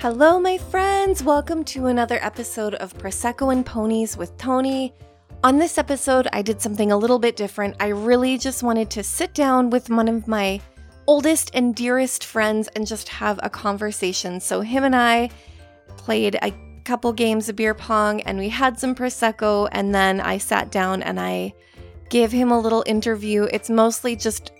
[0.00, 1.22] Hello, my friends.
[1.22, 4.94] Welcome to another episode of Prosecco and Ponies with Tony.
[5.44, 7.76] On this episode, I did something a little bit different.
[7.80, 10.62] I really just wanted to sit down with one of my
[11.06, 14.40] oldest and dearest friends and just have a conversation.
[14.40, 15.28] So, him and I
[15.98, 16.54] played a
[16.84, 21.02] couple games of beer pong and we had some Prosecco, and then I sat down
[21.02, 21.52] and I
[22.08, 23.48] gave him a little interview.
[23.52, 24.50] It's mostly just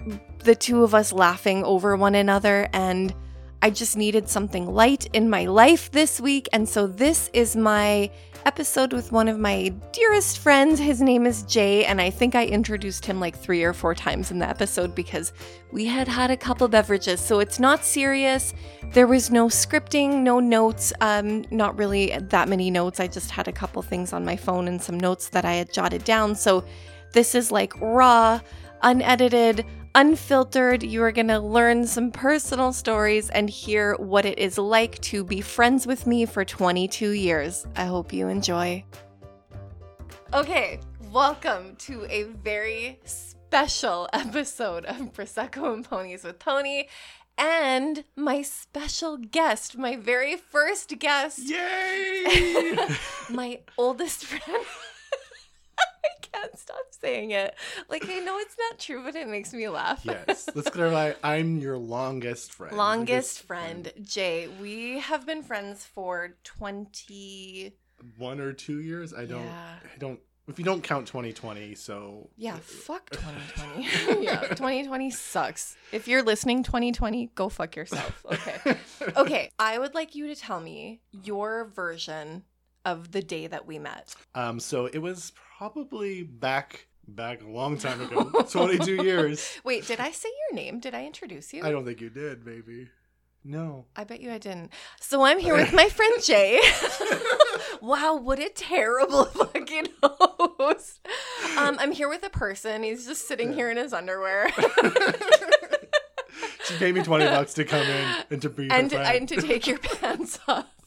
[0.41, 3.15] the two of us laughing over one another and
[3.63, 6.49] I just needed something light in my life this week.
[6.53, 8.11] And so this is my
[8.47, 10.81] episode with one of my dearest friends.
[10.81, 11.85] His name is Jay.
[11.85, 15.35] And I think I introduced him like three or four times in the episode because
[15.73, 17.21] we had had a couple beverages.
[17.21, 18.55] So it's not serious.
[18.93, 22.99] There was no scripting, no notes, um, not really that many notes.
[22.99, 25.71] I just had a couple things on my phone and some notes that I had
[25.71, 26.35] jotted down.
[26.35, 26.65] So
[27.13, 28.41] this is like raw,
[28.83, 30.83] unedited unfiltered.
[30.83, 35.25] You are going to learn some personal stories and hear what it is like to
[35.25, 37.67] be friends with me for 22 years.
[37.77, 38.85] I hope you enjoy.
[40.33, 40.81] Okay,
[41.11, 46.89] welcome to a very special episode of Prosecco and Ponies with Tony.
[47.37, 52.77] And my special guest, my very first guest, Yay!
[53.31, 54.65] my oldest friend.
[56.35, 57.55] Can't stop saying it.
[57.89, 60.01] Like I know it's not true, but it makes me laugh.
[60.05, 61.13] yes, let's clarify.
[61.23, 62.77] I'm your longest friend.
[62.77, 64.49] Longest friend, Jay.
[64.61, 67.75] We have been friends for twenty.
[68.17, 69.13] One or two years.
[69.13, 69.45] I don't.
[69.45, 69.75] Yeah.
[69.95, 70.21] I don't.
[70.49, 74.25] If you don't count 2020, so Yeah, fuck 2020.
[74.25, 75.77] yeah, 2020 sucks.
[75.93, 78.25] If you're listening, 2020, go fuck yourself.
[78.33, 78.77] Okay.
[79.17, 82.43] Okay, I would like you to tell me your version
[82.85, 84.15] of the day that we met.
[84.35, 84.59] Um.
[84.59, 88.31] So it was probably back back a long time ago.
[88.51, 89.61] 22 years.
[89.63, 90.81] Wait, did I say your name?
[90.81, 91.63] Did I introduce you?
[91.63, 92.47] I don't think you did.
[92.47, 92.89] Maybe.
[93.45, 93.85] No.
[93.95, 94.71] I bet you I didn't.
[95.03, 96.63] So I'm here with my friend Jay.
[97.83, 101.07] wow, what a terrible fucking host.
[101.59, 102.83] Um, I'm here with a person.
[102.83, 104.51] He's just sitting here in his underwear.
[106.65, 109.67] She paid me 20 bucks to come in and to be and, and to take
[109.67, 110.80] your pants off.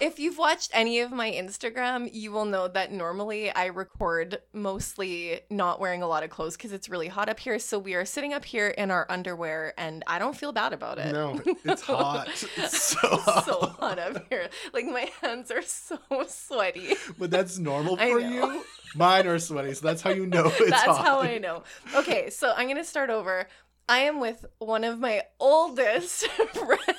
[0.00, 5.40] If you've watched any of my Instagram, you will know that normally I record mostly
[5.50, 7.58] not wearing a lot of clothes because it's really hot up here.
[7.58, 10.98] So we are sitting up here in our underwear, and I don't feel bad about
[10.98, 11.12] it.
[11.12, 12.28] no, it's hot.
[12.56, 13.44] It's so hot.
[13.44, 14.48] so hot up here.
[14.72, 16.94] Like my hands are so sweaty.
[17.18, 18.62] But that's normal for you.
[18.94, 20.96] Mine are sweaty, so that's how you know it's That's hot.
[20.96, 21.62] That's how I know.
[21.94, 23.46] Okay, so I'm gonna start over.
[23.88, 26.98] I am with one of my oldest friends,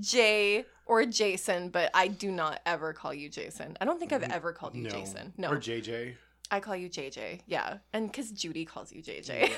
[0.00, 3.76] Jay or Jason, but I do not ever call you Jason.
[3.80, 4.90] I don't think I've mm, ever called you no.
[4.90, 5.32] Jason.
[5.36, 6.14] No, Or JJ.
[6.50, 7.40] I call you JJ.
[7.46, 9.52] Yeah, and because Judy calls you JJ.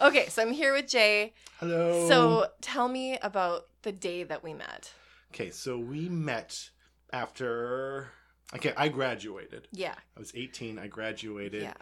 [0.00, 1.34] okay, so I'm here with Jay.
[1.58, 2.08] Hello.
[2.08, 4.92] So tell me about the day that we met.
[5.32, 6.70] Okay, so we met
[7.12, 8.08] after.
[8.56, 9.68] Okay, I graduated.
[9.72, 10.78] Yeah, I was 18.
[10.78, 11.62] I graduated.
[11.62, 11.74] yeah.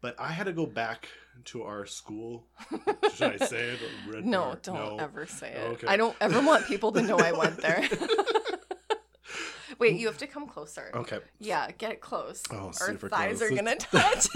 [0.00, 1.08] But I had to go back
[1.46, 2.46] to our school.
[3.14, 3.80] Should I say it?
[4.08, 4.96] Red No, don't No.
[4.98, 5.58] ever say it.
[5.74, 5.86] Okay.
[5.86, 7.86] I don't ever want people to know I went there.
[9.80, 10.90] Wait, you have to come closer.
[10.94, 11.18] Okay.
[11.40, 12.42] Yeah, get close.
[12.52, 13.42] Oh, Our thighs close.
[13.42, 14.28] are gonna touch.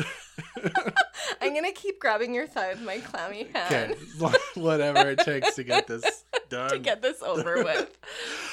[1.41, 4.37] I'm gonna keep grabbing your thigh with my clammy hand Okay.
[4.57, 6.71] Whatever it takes to get this done.
[6.71, 7.97] to get this over with.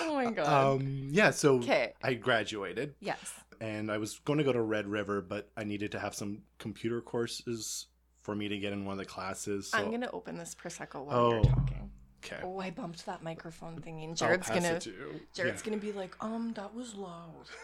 [0.01, 0.75] Oh my god.
[0.75, 1.09] Um.
[1.11, 1.31] Yeah.
[1.31, 1.93] So Okay.
[2.03, 3.33] I graduated, yes.
[3.59, 6.43] and I was going to go to Red River, but I needed to have some
[6.59, 7.87] computer courses
[8.25, 9.69] for me to get in one of the classes.
[9.69, 11.91] So, I'm gonna open this prosecco while Oh, you're talking.
[12.23, 12.39] Okay.
[12.43, 14.03] Oh, I bumped that microphone thingy.
[14.05, 15.19] and Jared's gonna to.
[15.35, 15.65] Jared's Yeah.
[15.69, 17.45] gonna be like, um, that was loud.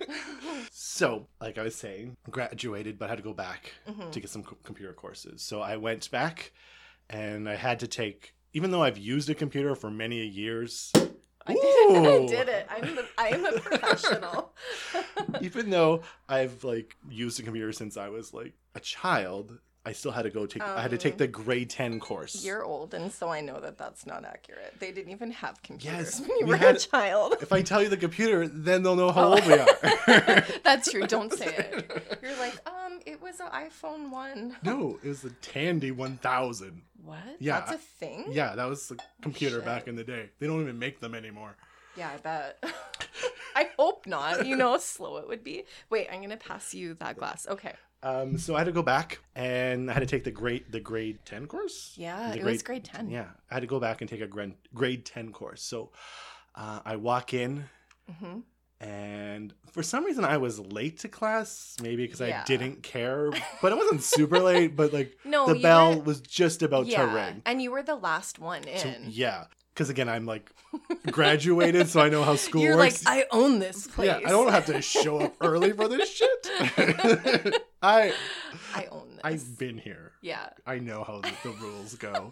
[0.70, 4.12] So, like I was saying, graduated, but I had to go back Mhm.
[4.12, 5.42] to get some co- computer courses.
[5.42, 6.52] So I went back,
[7.10, 10.92] and I had to take, even though I've used a computer for many years,
[11.46, 11.96] I did it.
[12.22, 12.66] I did it.
[12.70, 14.54] I'm the, I am a professional.
[15.40, 20.12] even though I've like used a computer since I was like a child, I still
[20.12, 20.62] had to go take.
[20.62, 22.42] I had to take Um, the grade ten course.
[22.44, 24.74] You're old, and so I know that that's not accurate.
[24.78, 27.36] They didn't even have computers Yes, when you we were had- a child.
[27.42, 29.30] If I tell you the computer, then they'll know how Oh.
[29.32, 30.44] old we are.
[30.64, 31.06] That's true.
[31.06, 32.18] Don't say it.
[32.22, 34.56] You're like, um, it was an iPhone one.
[34.62, 36.82] no, it was the Tandy one thousand.
[37.04, 37.18] What?
[37.38, 38.24] Yeah, That's a thing.
[38.30, 39.64] Yeah, that was the computer Shit.
[39.66, 40.30] back in the day.
[40.38, 41.56] They don't even make them anymore.
[41.96, 42.64] Yeah, I bet.
[43.54, 44.46] I hope not.
[44.46, 45.64] You know how slow it would be.
[45.90, 47.46] Wait, I'm gonna pass you that glass.
[47.48, 47.74] Okay.
[48.04, 50.80] Um, so I had to go back and I had to take the grade the
[50.80, 51.94] grade ten course.
[51.96, 53.08] Yeah, The it was grade ten.
[53.10, 55.62] Yeah, I had to go back and take a grade grade ten course.
[55.62, 55.90] So
[56.54, 57.64] uh, I walk in
[58.20, 58.40] hmm
[58.80, 62.42] and for some reason I was late to class, maybe because Yeah.
[62.42, 63.30] I didn't care,
[63.62, 64.76] but it wasn't super late.
[64.76, 67.42] But like No, the bell were- was just about yeah, to ring.
[67.46, 68.78] and you were the last one in.
[68.78, 70.50] So, yeah, because again, I'm like
[71.10, 73.04] graduated, so I know how school You're works.
[73.04, 74.06] like, I own this place.
[74.06, 76.48] yeah, I don't have to show up early for this shit.
[77.82, 78.14] I
[78.74, 79.20] I own this.
[79.24, 80.12] I've been here.
[80.22, 80.50] yeah.
[80.66, 82.30] I know how the, the rules go.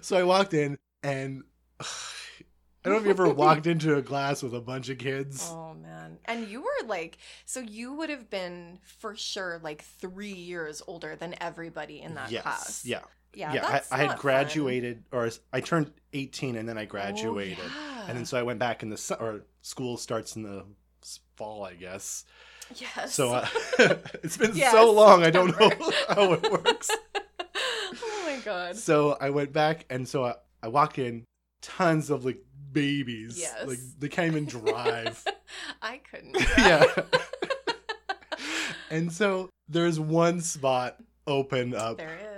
[0.00, 1.42] so I walked in and
[1.80, 5.48] I don't know if you ever walked into a class with a bunch of kids.
[5.50, 6.18] Oh man.
[6.26, 11.16] And you were like so you would have been for sure like 3 years older
[11.16, 12.42] than everybody in that yes.
[12.42, 12.84] class.
[12.84, 13.00] Yeah.
[13.34, 13.52] Yeah.
[13.52, 13.66] Yeah.
[13.66, 14.18] I, I had fun.
[14.18, 17.58] graduated or I turned 18 and then I Oh, graduated.
[17.58, 18.04] yeah.
[18.08, 20.64] And then so I went back in the su- or school starts in the
[21.36, 22.24] fall, I guess.
[22.76, 23.14] Yes.
[23.14, 23.46] So uh,
[24.22, 25.70] it's been Yes, so long, I don't know
[26.08, 26.90] how it works.
[27.54, 28.76] oh my god.
[28.76, 31.24] So I went back, and so I, I walk in,
[31.62, 32.42] tons of like
[32.72, 33.66] babies, Yes.
[33.66, 35.22] like they can't even drive.
[35.80, 36.36] I couldn't.
[36.58, 36.84] yeah.
[38.90, 40.96] and so there's one spot
[41.26, 42.18] open up, there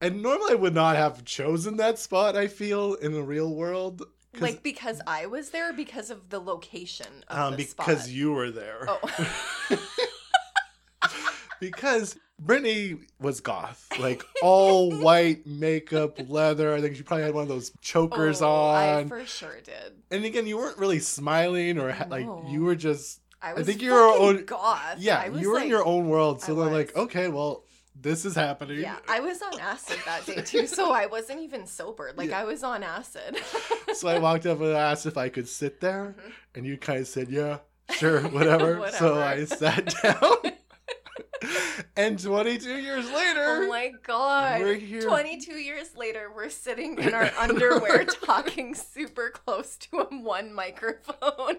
[0.00, 2.36] And normally I would not have chosen that spot.
[2.36, 4.02] I feel in the real world.
[4.38, 8.10] Like because I was there because of the location of um, the because spot.
[8.10, 8.86] you were there.
[8.88, 9.78] Oh.
[11.60, 16.74] because Brittany was goth, like all white makeup, leather.
[16.74, 19.08] I think she probably had one of those chokers Oh, I on.
[19.08, 19.94] for sure did.
[20.10, 23.82] and again, you weren't really smiling or ha- like you were just I was think
[23.82, 24.96] you were on- goth.
[24.98, 26.40] yeah, I was you were like, in your own world.
[26.40, 27.64] So I they're like, okay, well,
[28.00, 28.80] this is happening.
[28.80, 32.12] Yeah, I was on acid that day too, so I wasn't even sober.
[32.16, 32.40] Like Yeah.
[32.40, 33.38] I was on acid.
[33.94, 36.32] so I walked up and asked if I could sit there, Mhm.
[36.54, 37.58] and you kind of said, yeah,
[37.90, 38.90] sure, whatever.
[38.98, 40.52] So I sat down.
[41.96, 44.60] and 22 years later, oh my god.
[44.60, 45.00] we're here.
[45.02, 51.56] 22 years later, we're sitting in our underwear talking super close to a one microphone.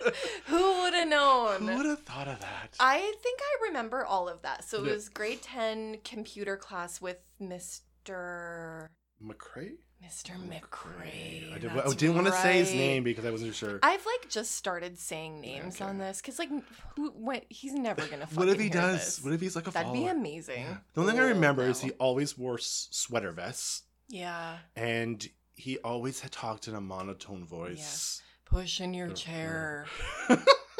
[0.46, 1.68] Who would have known?
[1.68, 2.76] Who would have thought of that?
[2.80, 4.64] I think I remember all of that.
[4.64, 4.92] So it Yeah.
[4.94, 8.88] was grade 10 computer class with Mr.
[9.24, 9.72] McCrae?
[10.04, 10.32] Mr.
[10.48, 11.54] McRae.
[11.54, 13.78] I, did, I didn't want to say his name because I wasn't sure.
[13.84, 15.84] I've like just started saying names Okay.
[15.84, 16.48] on this because like
[16.96, 18.26] who what he's never gonna.
[18.34, 18.98] what if he does?
[18.98, 19.24] this.
[19.24, 20.62] What if he's like a That'd be amazing.
[20.62, 20.78] Yeah.
[20.94, 25.24] The only thing I Oh, remember is he always wore s- sweater vests Yeah, and
[25.54, 28.20] he always had talked in a monotone voice.
[28.52, 29.86] Push in your Uh, chair.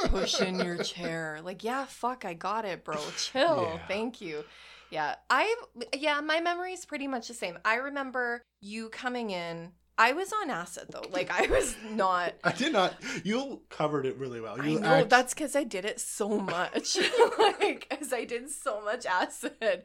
[0.07, 1.41] Push in your chair.
[1.45, 2.97] Like yeah, fuck, I got it, bro.
[3.17, 3.63] Chill.
[3.63, 3.87] Yeah.
[3.89, 4.45] Thank you.
[4.91, 5.55] Yeah, I
[5.97, 7.57] yeah, my memory is pretty much the same.
[7.65, 9.73] I remember you coming in.
[9.99, 11.05] I was on acid though.
[11.11, 12.35] Like I was not.
[12.45, 12.95] I did not.
[13.25, 14.57] You covered it really well.
[14.61, 16.97] I know act- that's because I did it so much,
[17.39, 19.85] like as I did so much acid.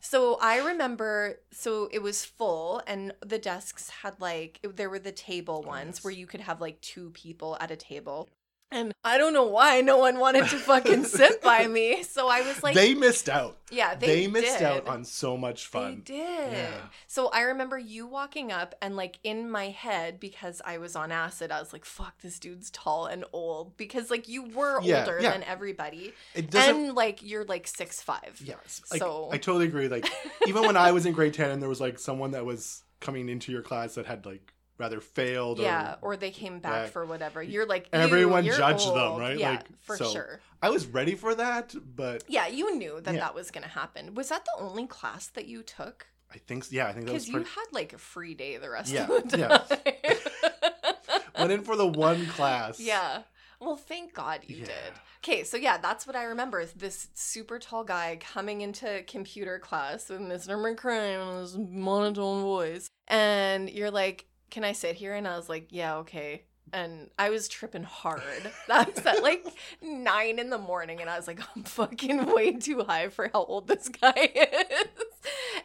[0.00, 4.98] So I remember, so it was full, and the desks had like it- there were
[4.98, 6.04] the table Oh, ones yes.
[6.04, 8.28] where you could have like two people at a table,
[8.72, 12.02] and I don't know why no one wanted to fucking sit by me.
[12.02, 13.58] So I was like, they missed out.
[13.70, 14.66] yeah, They, they, missed did.
[14.66, 16.02] out on so much fun.
[16.04, 16.52] They did.
[16.52, 16.70] Yeah.
[17.06, 21.12] So I remember you walking up and like in my head because I was on
[21.12, 25.00] acid, I was like, "Fuck, this dude's tall and old." Because like you were Yeah,
[25.00, 25.30] older yeah.
[25.32, 28.40] than everybody, and like you're like six five.
[28.44, 28.82] yes.
[28.90, 29.88] Like, so- I totally agree.
[29.88, 30.08] Like
[30.46, 33.28] even when I was in grade ten, and there was like someone that was coming
[33.28, 35.58] into your class that had like rather failed.
[35.58, 37.42] Yeah, Or, or they came back for whatever.
[37.42, 39.38] You're like Everyone you're judged them, right?
[39.38, 40.40] Yeah, Like, for so- sure.
[40.62, 43.20] I was ready for that, but Yeah, you knew that Yeah.
[43.20, 44.14] that was gonna happen.
[44.14, 46.06] Was that the only class that you took?
[46.32, 47.50] I think yeah, I think that was Because you pretty.
[47.50, 49.58] had like a free day the rest Yeah, of the yeah.
[49.58, 51.20] time.
[51.38, 52.80] Went in for the one class.
[52.80, 53.22] Yeah.
[53.60, 54.64] Well, thank God you Yeah.
[54.66, 54.92] did.
[55.24, 59.58] Okay, so yeah, that's what I remember is this super tall guy coming into computer
[59.58, 60.56] class with Mr.
[60.56, 62.88] McCray and his monotone voice.
[63.08, 65.14] And you're like, Can I sit here?
[65.14, 66.44] And I was like, Yeah, okay.
[66.72, 68.22] And I was tripping hard.
[68.68, 69.46] That was at like
[69.80, 73.44] nine in the morning, and I was like, I'm fucking way too high for how
[73.44, 74.86] old this guy is.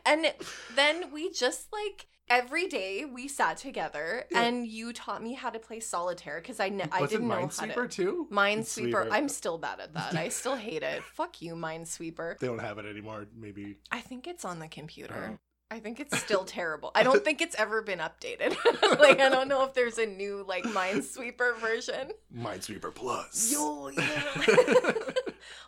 [0.05, 0.31] And
[0.75, 4.43] then we just like every day we sat together, Yeah.
[4.43, 7.47] and you taught me how to play solitaire because I kn- I didn't know how
[7.47, 8.03] Minesweeper to.
[8.03, 8.27] too?
[8.31, 8.91] Minesweeper.
[8.93, 9.07] Minesweeper.
[9.11, 10.13] I'm still bad at that.
[10.15, 11.03] I still hate it.
[11.03, 12.37] Fuck you, Minesweeper.
[12.39, 13.25] They don't have it anymore.
[13.35, 13.77] Maybe.
[13.91, 15.31] I think it's on the computer.
[15.33, 15.37] Oh.
[15.71, 16.91] I think it's still terrible.
[16.93, 18.57] I don't think it's ever been updated.
[18.99, 22.11] like I don't know if there's a new like Minesweeper version.
[22.35, 23.49] Minesweeper Plus.
[23.53, 24.23] Yo, yeah.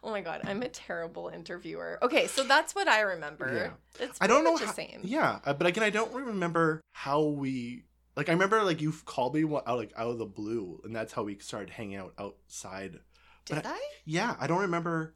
[0.03, 1.99] oh my god, I'm a terrible interviewer.
[2.01, 3.73] Okay, so that's what I remember.
[3.97, 4.99] It's I don't know how, the same.
[5.03, 7.85] Yeah, uh, but again, I don't remember how we
[8.17, 8.27] like.
[8.27, 11.13] I remember like you called me one- out like out of the blue, and that's
[11.13, 12.99] how we started hanging out outside.
[13.45, 13.79] Did but I?
[14.03, 15.13] Yeah, I don't remember.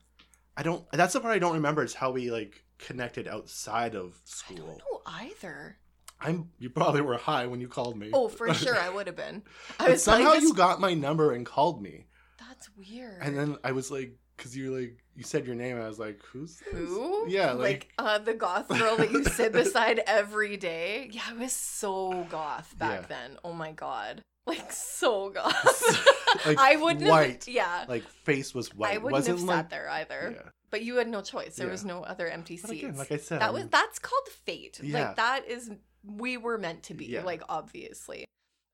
[0.55, 0.89] I don't.
[0.93, 1.83] That's the part I don't remember.
[1.83, 4.57] Is how we like connected outside of I school.
[4.57, 5.77] don't know either.
[6.19, 6.49] I'm.
[6.59, 8.09] You probably were high when you called me.
[8.13, 9.43] Oh, for sure, I would have been.
[9.79, 12.07] I was somehow like, you got my number and called me,
[12.39, 13.21] that's weird.
[13.21, 15.75] and then I was like because you like you said your name.
[15.75, 16.73] And I was like, who's this?
[16.89, 17.27] Who?
[17.29, 21.09] Yeah, like, like, uh, the goth girl that you sit beside every day.
[21.11, 23.07] Yeah, I was so goth back Yeah.
[23.07, 23.37] then.
[23.43, 26.13] Oh my god, like so goth.
[26.45, 27.07] Like, I wouldn't.
[27.09, 27.45] white.
[27.45, 28.93] Have, yeah, like face was white.
[28.93, 30.33] I wouldn't have wasn't sat like, there either.
[30.35, 30.49] Yeah.
[30.69, 31.55] But you had no choice.
[31.55, 31.71] There Yeah.
[31.71, 32.83] was no other empty But seats.
[32.83, 34.79] again, like I said, that was I'm- that's called fate.
[34.83, 35.07] Yeah.
[35.07, 35.71] Like that is
[36.03, 37.05] we were meant to be.
[37.05, 37.23] Yeah.
[37.23, 38.25] Like obviously.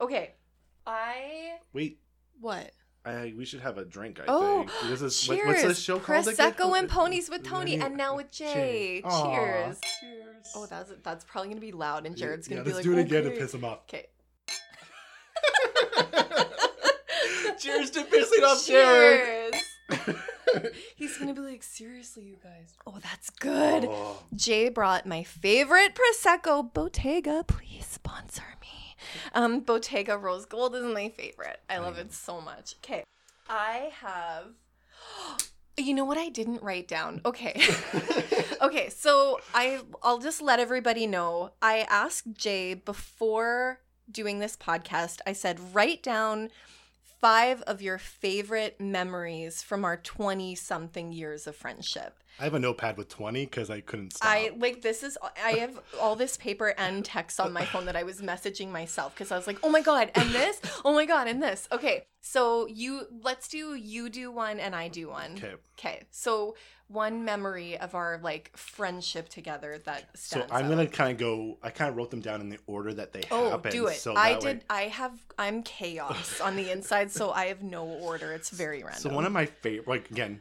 [0.02, 0.34] Okay.
[0.88, 2.00] I wait.
[2.40, 2.72] what?
[3.06, 4.20] I, we should have a drink.
[4.22, 5.40] I Oh, think this is cheers!
[5.40, 6.54] what- what's this show called again?
[6.54, 7.86] Prosecco and ponies with Tony, Yeah.
[7.88, 8.54] and now with Jay.
[8.54, 9.02] Jay.
[9.04, 9.36] Aw.
[9.36, 9.82] Cheers.
[10.00, 10.52] Cheers.
[10.56, 13.00] Oh, that's that's probably gonna be loud, and Jared's gonna yeah, be let's like, do
[13.00, 13.80] it again "Okay." to piss him off.
[13.90, 14.08] Okay.
[17.60, 19.54] Cheers to pissing off Jared.
[19.54, 19.63] Cheers.
[20.96, 22.74] He's gonna be like, seriously, you guys.
[22.86, 23.86] Oh, that's good.
[23.90, 24.24] Oh.
[24.36, 27.44] Jay brought my favorite prosecco, Bottega.
[27.48, 28.96] Please sponsor me.
[29.34, 31.60] Um, Bottega Rose Gold is my favorite.
[31.70, 32.76] I love it so much.
[32.84, 33.04] Okay,
[33.50, 34.48] I have.
[35.76, 37.20] You know what I didn't write down?
[37.26, 37.60] Okay.
[38.62, 41.54] okay, so I I'll just let everybody know.
[41.64, 43.80] I asked Jay before
[44.12, 45.22] doing this podcast.
[45.26, 46.52] I said write down
[47.24, 52.20] five of your favorite memories from our 20 something years of friendship.
[52.38, 54.30] I have a notepad with 20 because I couldn't stop.
[54.30, 57.96] I like this is I have all this paper and text on my phone that
[57.96, 61.06] I was messaging myself because I was like, oh my god, and this, oh my
[61.06, 61.66] god, and this.
[61.72, 65.36] Okay, so you let's do you do one and I do one.
[65.38, 65.54] okay.
[65.80, 66.56] Okay, so
[66.94, 71.58] one memory of our like friendship together that So I'm gonna kind of go.
[71.64, 73.72] I kind of wrote them down in the order that they Oh, happened.
[73.74, 73.96] do it.
[73.96, 74.66] So I that way- did.
[74.70, 75.14] I have.
[75.38, 78.32] I'm chaos on the inside, so I have no order.
[78.34, 79.02] It's very random.
[79.02, 80.40] So one of my favorite, like again,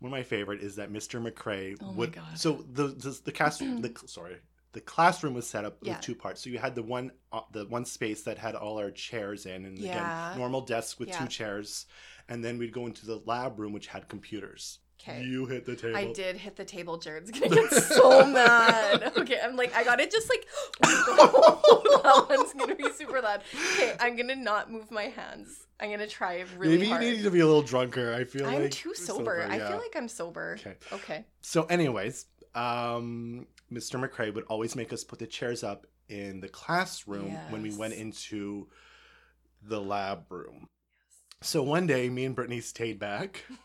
[0.00, 1.20] one of my favorite is that Mr.
[1.26, 2.12] McCrae Oh my would.
[2.12, 2.38] God.
[2.38, 4.36] So the the, the cast the sorry
[4.72, 5.92] the classroom was set up Yeah.
[5.94, 6.42] with two parts.
[6.44, 9.64] So you had the one uh, the one space that had all our chairs in,
[9.64, 10.28] and Yeah.
[10.32, 11.20] again normal desks with Yeah.
[11.20, 11.86] two chairs,
[12.28, 14.78] and then we'd go into the lab room which had computers.
[15.00, 15.22] Okay.
[15.22, 15.96] You hit the table.
[15.96, 16.98] I did hit the table.
[16.98, 19.12] Jared's gonna get so mad.
[19.16, 20.46] Okay, I'm like, I got it just like,
[20.80, 23.42] that one's gonna be super loud.
[23.74, 25.66] Okay, I'm gonna not move my hands.
[25.78, 27.04] I'm gonna try really Maybe hard.
[27.04, 28.14] you need to be a little drunker.
[28.14, 29.46] I feel I'm like too sober.
[29.48, 29.68] I yeah.
[29.68, 30.56] feel like I'm sober.
[30.60, 30.76] Okay.
[30.92, 31.24] Okay.
[31.42, 34.02] So, anyways, um, Mr.
[34.02, 37.94] McCrae would always make us put the chairs up in the classroom when we went
[37.94, 38.68] into
[39.62, 40.68] the lab room.
[41.42, 43.44] So one day, me and Brittany stayed back.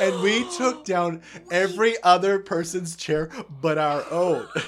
[0.00, 1.20] and we took down
[1.50, 3.30] every other person's chair
[3.60, 4.48] but our own.
[4.56, 4.60] I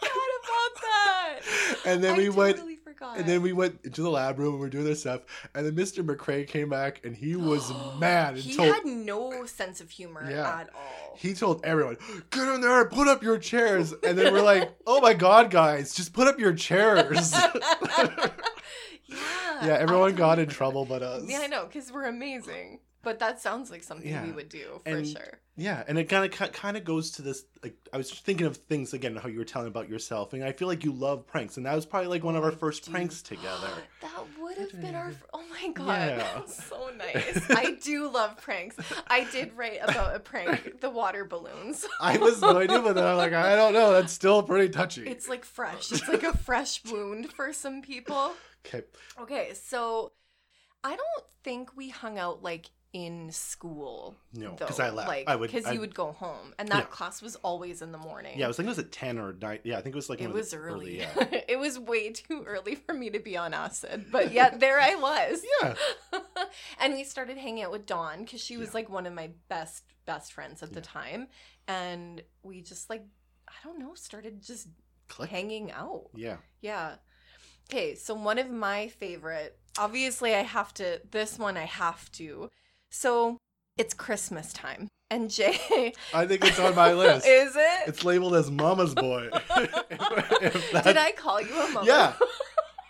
[0.00, 1.40] forgot about that.
[1.84, 3.18] And then I we went forgot.
[3.18, 5.20] and then we went into the lab room and we are doing this stuff.
[5.54, 6.02] And then Mr.
[6.04, 10.26] McCrae came back and he was mad and he told had no sense of humor
[10.28, 10.60] Yeah.
[10.60, 11.16] at all.
[11.18, 11.98] he told everyone,
[12.30, 13.92] get in there, put up your chairs.
[14.02, 17.34] And then we're like, oh my God, guys, just put up your chairs.
[19.06, 19.18] yeah.
[19.62, 21.24] Yeah, everyone got in trouble but us.
[21.26, 22.80] Yeah, I know, because we're amazing.
[23.02, 25.38] But that sounds like something we would do for And- sure.
[25.56, 27.44] Yeah, and it kind of kind of goes to this.
[27.62, 30.52] Like, I was thinking of things again, how you were telling about yourself, and I
[30.52, 32.54] feel like you love pranks, and that was probably like one of Oh, our I
[32.54, 32.90] first do.
[32.92, 33.68] pranks together.
[34.00, 35.12] That would have been our.
[35.34, 36.16] Oh my god, Yeah.
[36.36, 37.44] that's so nice.
[37.50, 38.76] I do love pranks.
[39.08, 41.86] I did write about a prank, the water balloons.
[42.00, 43.92] I was going to, but then I'm like, I don't know.
[43.92, 45.06] That's still pretty touchy.
[45.06, 45.90] It's like fresh.
[45.92, 48.32] It's like a fresh wound for some people.
[48.66, 48.82] Okay.
[49.20, 50.12] Okay, so
[50.84, 54.16] I don't think we hung out like in school.
[54.32, 54.66] No, though.
[54.66, 55.08] 'cause I left.
[55.08, 56.86] Like, I would- because you would go home, and that Yeah.
[56.86, 58.36] class was always in the morning.
[58.36, 59.60] Yeah, I was thinking it was at ten or nine.
[59.62, 60.98] Yeah, I think it was like it was early.
[60.98, 61.12] yeah.
[61.48, 64.96] it was way too early for me to be on acid, but yet there I
[64.96, 65.44] was.
[65.62, 65.74] yeah.
[66.80, 68.74] and we started hanging out with Dawn because she was Yeah.
[68.74, 71.28] like one of my best best friends at the time,
[71.68, 73.04] and we just like
[73.46, 74.66] I don't know started just
[75.06, 75.30] Click.
[75.30, 76.10] hanging out.
[76.14, 76.38] Yeah.
[76.60, 76.96] Yeah.
[77.72, 82.50] Okay, so one of my favorite, obviously, I have to, this one I have to.
[82.90, 83.36] So
[83.78, 84.88] it's Christmas time.
[85.08, 87.24] And Jay, I think it's on my list.
[87.28, 87.80] is it?
[87.88, 89.30] It's labeled as Mama's Boy.
[89.56, 91.86] Did I call you a mama?
[91.86, 92.12] Yeah.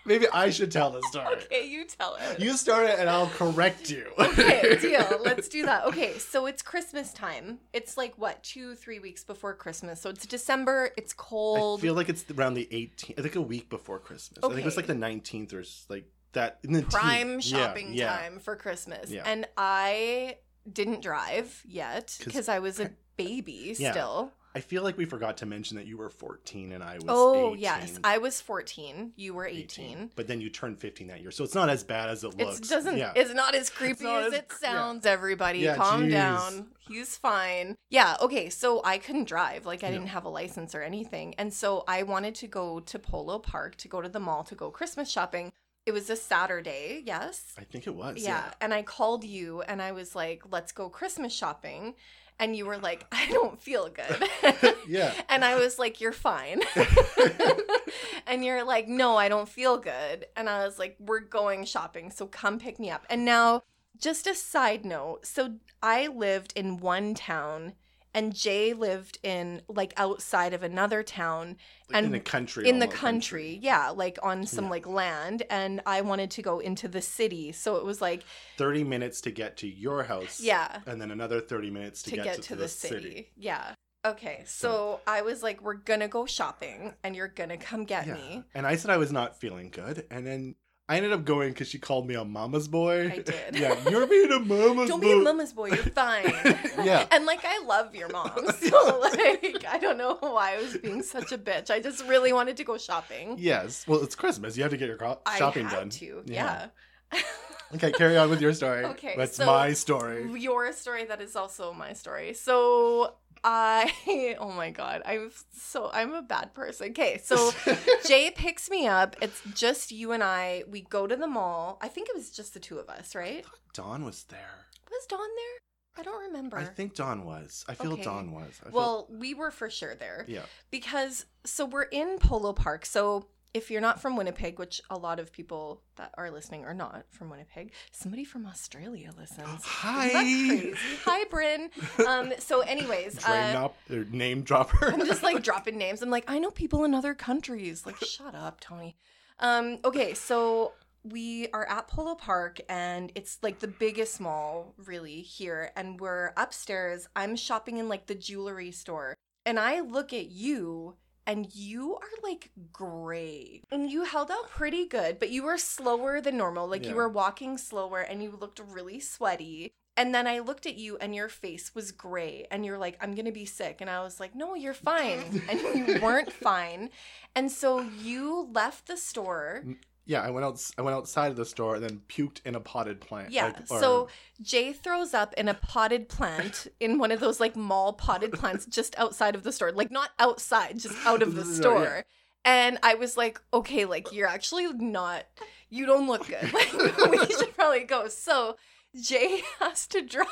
[0.04, 1.26] Maybe I should tell the story.
[1.44, 2.40] okay, you tell it.
[2.40, 4.06] You start it and I'll correct you.
[4.18, 5.20] okay, deal.
[5.24, 5.84] Let's do that.
[5.86, 7.58] Okay, so it's Christmas time.
[7.72, 10.00] It's like what, two, three weeks before Christmas.
[10.00, 10.90] So it's December.
[10.96, 11.80] It's cold.
[11.80, 13.18] I feel like it's around the 18th.
[13.18, 14.38] I think a week before Christmas.
[14.42, 16.58] I think it was like the 19th or like that.
[16.64, 18.16] In the prime teen- shopping yeah.
[18.16, 19.10] time for Christmas.
[19.10, 19.22] Yeah.
[19.26, 20.36] And I
[20.70, 23.92] didn't drive yet because I was a baby Yeah.
[23.92, 24.32] still.
[24.54, 27.50] I feel like we forgot to mention that you were 14 and I was Oh,
[27.52, 27.58] 18.
[27.62, 27.98] yes.
[28.02, 29.12] I was 14.
[29.14, 30.10] You were 18.
[30.16, 31.30] But then you turned 15 that year.
[31.30, 32.58] So it's not as bad as it looks.
[32.58, 32.96] It doesn't.
[32.98, 33.12] Yeah.
[33.14, 34.72] It's not as creepy not as as it cr- yeah.
[34.72, 35.06] sounds.
[35.06, 36.10] Everybody, Yeah, calm jeez.
[36.10, 36.66] down.
[36.80, 37.76] He's fine.
[37.90, 38.16] Yeah.
[38.20, 38.50] Okay.
[38.50, 39.66] So I couldn't drive.
[39.66, 39.98] Like I No.
[39.98, 43.76] didn't have a license or anything, and so I wanted to go to Polo Park
[43.76, 45.52] to go to the mall to go Christmas shopping.
[45.86, 47.54] It was a Saturday, yes.
[47.56, 48.18] I think it was.
[48.18, 48.52] Yeah.
[48.60, 51.94] And I called you and I was like, let's go Christmas shopping.
[52.40, 54.28] And you were like, I don't feel good.
[54.88, 55.12] Yeah.
[55.28, 56.62] and I was like, you're fine.
[58.26, 60.26] and you're like, no, I don't feel good.
[60.36, 62.10] And I was like, we're going shopping.
[62.10, 63.06] So come pick me up.
[63.08, 63.62] And now,
[63.98, 67.74] just a side note so I lived in one town
[68.14, 71.56] and Jay lived in like outside of another town
[71.92, 72.68] Like in the country.
[72.68, 73.00] in the almost.
[73.00, 73.58] country.
[73.62, 74.70] Yeah, like on some Yeah.
[74.70, 75.42] like land.
[75.50, 77.52] And I wanted to go into the city.
[77.52, 78.24] So it was like,
[78.56, 80.40] 30 minutes to get to your house.
[80.40, 80.80] yeah.
[80.86, 83.30] And then another 30 minutes to, to get, to, the, city.
[83.36, 83.74] Yeah.
[84.04, 84.42] Okay.
[84.46, 88.06] So, I was like, we're going to go shopping and you're going to come get
[88.06, 88.14] Yeah.
[88.14, 88.44] me.
[88.54, 90.06] And I said I was not feeling good.
[90.10, 90.54] And then
[90.90, 93.10] I ended up going because she called me a mama's boy.
[93.12, 93.54] I did.
[93.56, 94.86] yeah, you're being a mama's boy.
[94.88, 95.68] Don't be a mama's boy.
[95.68, 96.24] You're fine.
[96.82, 97.06] Yeah.
[97.12, 98.32] And like, I love your mom.
[98.60, 101.70] So, like, I don't know why I was being such a bitch.
[101.70, 103.36] I just really wanted to go shopping.
[103.38, 103.86] Yes.
[103.86, 104.56] Well, it's Christmas.
[104.56, 105.90] You have to get your shopping I had done.
[105.90, 106.22] to.
[106.26, 106.66] Yeah.
[107.12, 107.20] Yeah.
[107.72, 108.84] Okay, carry on with your story.
[108.84, 110.28] Okay, That's so- my story.
[110.40, 112.34] Your story that is also my story.
[112.34, 116.90] So I oh my god, I'm so I'm a bad person.
[116.90, 117.52] Okay, so
[118.06, 119.16] Jay picks me up.
[119.22, 120.64] It's just you and I.
[120.68, 121.78] We go to the mall.
[121.80, 123.44] I think it was just the two of us, right?
[123.72, 124.66] Dawn was there.
[124.90, 125.60] Was Dawn there?
[125.98, 126.56] I don't remember.
[126.56, 127.64] I think Dawn was.
[127.68, 128.02] I feel Okay.
[128.02, 128.60] Dawn was.
[128.62, 130.42] I feel, well, we were for sure there yeah.
[130.70, 132.86] because so we're in Polo Park.
[132.86, 136.74] So if you're not from Winnipeg, which a lot of people that are listening are
[136.74, 139.48] not from Winnipeg, somebody from Australia listens.
[139.64, 140.72] Hi.
[141.04, 141.70] Hi, Bryn.
[142.06, 143.68] Um, so, anyways, uh,
[144.10, 144.92] name dropper.
[144.92, 146.02] I'm just like dropping names.
[146.02, 147.84] I'm like, I know people in other countries.
[147.84, 148.96] Like, shut up, Tony.
[149.40, 155.22] Um, okay, so we are at Polo Park and it's like the biggest mall really
[155.22, 155.72] here.
[155.74, 157.08] And we're upstairs.
[157.16, 159.16] I'm shopping in like the jewelry store.
[159.46, 160.96] And I look at you
[161.30, 163.62] and you are like gray.
[163.70, 166.66] And you held out pretty good, but you were slower than normal.
[166.66, 169.72] Like you were walking slower and you looked really sweaty.
[169.96, 173.14] And then I looked at you and your face was gray and you're like, I'm
[173.14, 173.80] gonna be sick.
[173.80, 175.42] And I was like, No, you're fine.
[175.48, 176.90] And you weren't fine.
[177.36, 179.64] And so you left the store.
[180.06, 180.60] Yeah, I went out.
[180.78, 183.30] I went outside of the store and then puked in a potted plant.
[183.30, 183.46] Yeah.
[183.46, 184.08] like, or- so
[184.42, 188.66] Jay throws up in a potted plant in one of those like mall potted plants
[188.66, 189.72] just outside of the store.
[189.72, 191.54] Like not outside, just out of the Yeah.
[191.54, 192.04] store.
[192.44, 195.24] And I was like, okay, like you're actually not
[195.68, 196.52] you don't look good.
[196.52, 196.72] Like
[197.10, 198.08] we should probably go.
[198.08, 198.56] So
[199.00, 200.26] Jay has to drive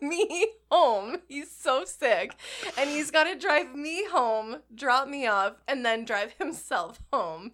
[0.00, 1.18] me home.
[1.28, 2.34] He's so sick.
[2.76, 7.52] And he's got to drive me home, drop me off, and then drive himself home.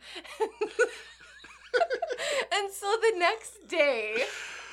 [2.53, 4.25] and so the next day,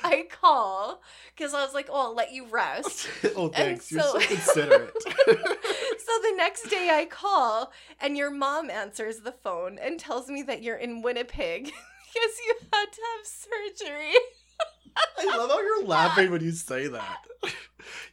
[0.02, 1.02] I call
[1.34, 3.08] because I was like, oh, I'll let you rest.
[3.36, 3.90] oh, thanks.
[3.90, 4.92] You're so so- considerate.
[5.02, 10.42] so the next day I call and your mom answers the phone and tells me
[10.44, 14.12] that you're in Winnipeg because you had to have surgery.
[15.18, 17.18] I love how you're laughing when you say that.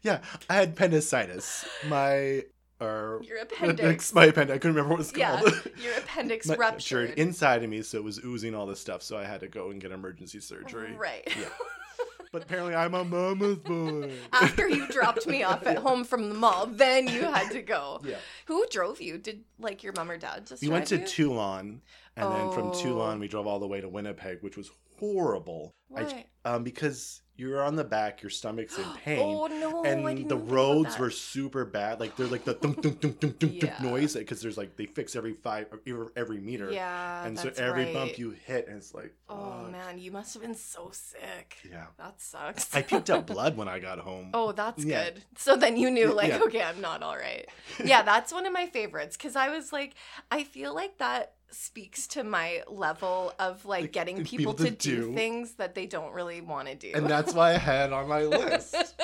[0.02, 0.20] yeah,
[0.50, 1.66] I had appendicitis.
[1.88, 2.44] My
[2.84, 4.14] or Your appendix.
[4.14, 4.56] My appendix.
[4.56, 5.54] I couldn't remember what it's yeah, called.
[5.84, 7.12] your appendix My- ruptured.
[7.12, 9.02] inside of me, so it was oozing all this stuff.
[9.02, 10.94] So I had to go and get emergency surgery.
[10.96, 11.28] Right.
[11.38, 11.46] Yeah.
[12.32, 14.12] But apparently, I'm a mama's boy.
[14.32, 15.82] After you dropped me off at Yeah.
[15.82, 18.02] home from the mall, then you had to go.
[18.04, 18.16] Yeah.
[18.48, 19.20] Who drove you?
[19.20, 21.04] Did like your mom or dad just We went to you?
[21.04, 21.82] Teulon,
[22.18, 22.72] and then from Oh.
[22.72, 25.76] Teulon we drove all the way to Winnipeg, which was horrible.
[25.96, 26.26] I- Why?
[26.44, 29.20] um, because you're on the back, your stomach's in oh, pain.
[29.20, 29.84] Oh no!
[29.84, 32.00] And the even think about roads were super bad.
[32.00, 33.76] Like they're like the thunk thunk thunk thunk thunk Yeah.
[33.82, 36.72] noise because there's like they fix every five every- every meter.
[36.72, 37.94] Yeah, and so every right.
[37.94, 39.72] bump you hit, and it's like, Oh fuck.
[39.72, 41.58] man, you must have been so sick.
[41.70, 41.88] yeah.
[41.98, 42.74] That sucks.
[42.76, 44.30] I puked up blood when I got home.
[44.34, 45.06] Oh, that's Yeah.
[45.06, 45.24] good.
[45.38, 46.42] So then you knew, like, yeah.
[46.44, 47.48] okay, I'm not all right.
[47.84, 49.96] Yeah, that's one of my favorites because I was like,
[50.30, 54.64] I feel like that speaks to my level of like Like, getting people, people to
[54.66, 54.96] to do.
[55.08, 55.14] do.
[55.14, 56.92] things that they don't really want to do.
[56.94, 58.76] and that's why I had on my list.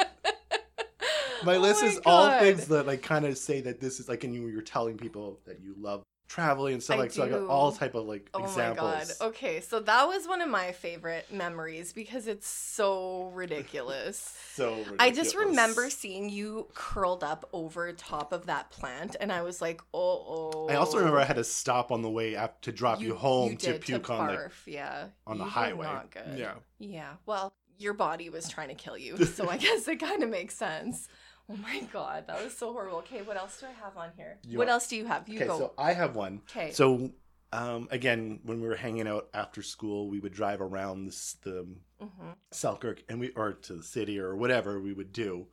[1.45, 4.09] My Oh list my is all things that like kind of say that this is
[4.09, 7.23] like, and you you're telling people that you love traveling and stuff I like so.
[7.23, 8.91] I got all type of like Oh examples.
[8.91, 9.29] my god.
[9.29, 14.37] Okay, so that was one of my favorite memories because it's so ridiculous.
[14.59, 14.97] So ridiculous.
[14.99, 19.61] I just remember seeing you curled up over top of that plant, and I was
[19.61, 20.99] like, "Oh, oh." I also oh.
[20.99, 23.81] remember I had to stop on the way up to drop you, home to did,
[23.81, 25.85] puke to on the barf, yeah, on the You highway.
[25.85, 26.37] Not good.
[26.37, 26.55] Yeah.
[26.77, 27.13] yeah.
[27.25, 30.55] Well, your body was trying to kill you, so I guess it kind of makes
[30.55, 31.07] sense.
[31.49, 32.99] Oh my god, that was so horrible.
[32.99, 34.37] Okay, what else do I have on here?
[34.47, 35.27] You what want- else do you have?
[35.27, 35.57] You Okay, go.
[35.57, 36.41] so I have one.
[36.49, 36.71] Okay.
[36.71, 37.11] So,
[37.51, 41.67] um, again, when we were hanging out after school, we would drive around this, the
[41.99, 45.47] hmm Selkirk and we or to the city or whatever we would do.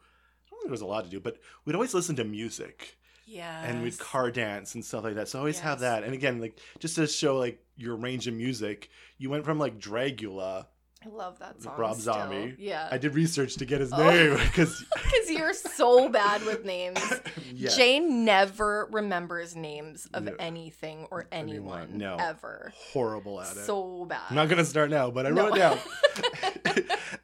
[0.46, 2.98] I don't think there was a lot to do, but we'd always listen to music.
[3.28, 3.64] Yeah.
[3.64, 5.26] and we'd car dance and stuff like that.
[5.28, 6.04] So I always have that.
[6.04, 9.80] And again, like just to show like your range of music, you went from like
[9.80, 10.66] Dragula.
[11.06, 11.74] I love that song.
[11.78, 12.14] Rob still.
[12.14, 12.56] Zombie.
[12.58, 12.88] Yeah.
[12.90, 13.98] I did research to get his Oh.
[14.10, 16.98] name because Because you're so bad with names.
[17.54, 17.70] yeah.
[17.70, 20.34] Jane never remembers names of No.
[20.38, 21.82] anything or anyone.
[21.82, 22.16] Anyone, no.
[22.18, 22.72] Ever.
[22.92, 23.60] horrible at it.
[23.64, 24.20] So bad.
[24.30, 25.44] I'm not gonna start now, but I No.
[25.48, 25.78] wrote it down.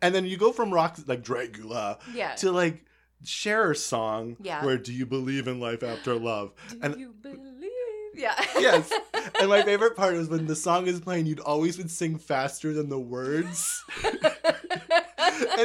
[0.01, 2.35] and then you go from rock like Dragula yeah.
[2.37, 2.85] to like
[3.25, 4.65] Cher's song, Yeah.
[4.65, 6.53] where do you believe in life after love?
[6.71, 7.39] Do and- you believe?
[8.15, 8.35] Yeah.
[8.59, 8.91] Yes.
[9.41, 12.73] And my favorite part was when the song is playing, you'd always would sing faster
[12.73, 13.83] than the words.
[14.05, 14.15] and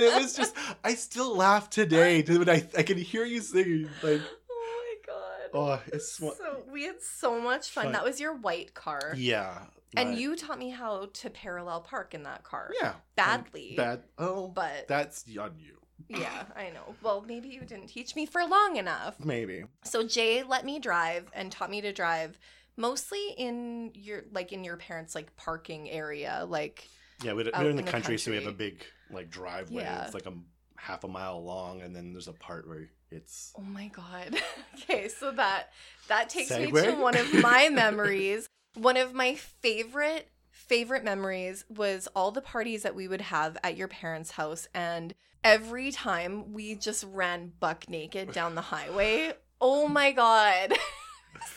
[0.04, 4.22] it was just I still laugh today when I I can hear you singing like
[4.50, 5.50] oh my god.
[5.54, 6.34] oh it's so
[6.72, 7.86] we had so much fun.
[7.86, 7.94] Fun.
[7.94, 9.14] That was your white car.
[9.16, 9.60] yeah.
[9.96, 12.72] And you taught me how to parallel park in that car.
[12.80, 13.74] yeah Badly.
[13.78, 15.77] bad oh But that's on you
[16.10, 16.96] yeah, I know.
[17.02, 19.24] Well, maybe you didn't teach me for long enough.
[19.24, 22.38] maybe So Jay let me drive and taught me to drive
[22.78, 26.88] mostly in your like in your parents like parking area like
[27.24, 29.30] yeah we, Out we're in the, in the country, so we have a big like
[29.32, 30.06] driveway Yeah.
[30.06, 30.34] it's like a
[30.76, 34.40] half a mile long and then there's a part where it's oh my god
[34.76, 35.72] okay so that
[36.08, 42.08] that takes me to one of my memories one of my favorite favorite memories was
[42.16, 46.76] all the parties that we would have at your parents house and every time we
[46.76, 49.34] just ran buck naked down the highway.
[49.62, 50.74] Oh my god.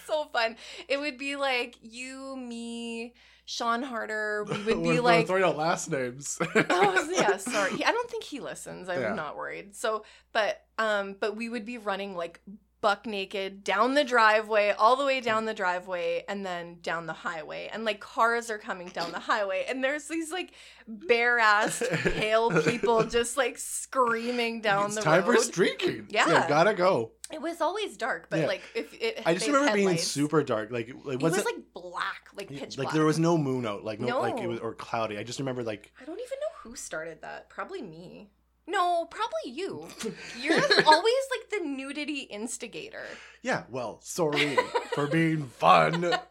[0.07, 0.57] So fun.
[0.89, 4.45] It would be like you me sean harder.
[4.45, 6.39] We would be like throwing out last names.
[6.71, 7.83] Oh yeah sorry.
[7.85, 8.89] I don't think he listens.
[8.89, 9.15] I'm Yeah.
[9.15, 9.75] not worried.
[9.75, 12.41] So but um but we would be running like
[12.81, 17.13] buck naked down the driveway all the way down the driveway and then down the
[17.13, 20.53] highway and like cars are coming down the highway and there's these like
[20.89, 26.49] bare ass pale people just like screaming down it's the time road for streaking Yeah.
[26.49, 28.47] gotta go it was always dark but Yeah.
[28.47, 30.71] like if it I just remember being super dark.
[30.71, 33.37] Like, like it was wasn't like black like yeah, pitch like black there was no
[33.39, 35.19] moon out, like no, like it was or cloudy.
[35.19, 37.49] I just remember like I don't even know who started that.
[37.51, 38.31] Probably me.
[38.71, 39.89] No, probably you.
[40.41, 40.55] You're
[40.87, 43.05] always like the nudity instigator.
[43.43, 43.65] yeah.
[43.71, 44.57] Well, sorry
[44.95, 46.15] for being fun.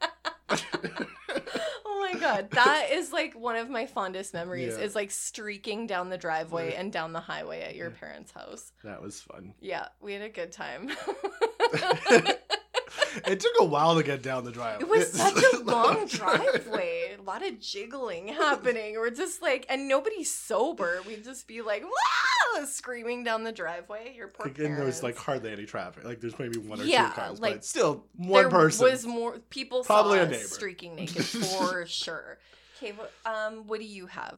[1.85, 4.73] Oh my god, that is like one of my fondest memories.
[4.77, 4.83] Yeah.
[4.83, 6.79] Is like streaking down the driveway Yeah.
[6.79, 7.99] and down the highway at your Yeah.
[7.99, 8.71] parents' house.
[8.83, 9.53] that was fun.
[9.59, 10.89] Yeah, we had a good time.
[13.27, 14.81] It took a while to get down the drive.
[14.81, 16.95] It was such a long driveway.
[17.19, 18.95] A lot of jiggling happening.
[18.95, 20.99] We're just like, and nobody's sober.
[21.05, 24.15] We'd just be like, wow, screaming down the driveway.
[24.15, 26.05] Your poor Like, and there was like hardly any traffic.
[26.05, 28.85] Like there's maybe one or Yeah, two cars, like, but still one there person.
[28.85, 30.37] was more people Probably a neighbor.
[30.43, 32.39] streaking naked for sure.
[32.77, 34.37] Okay, what, um, what do you have?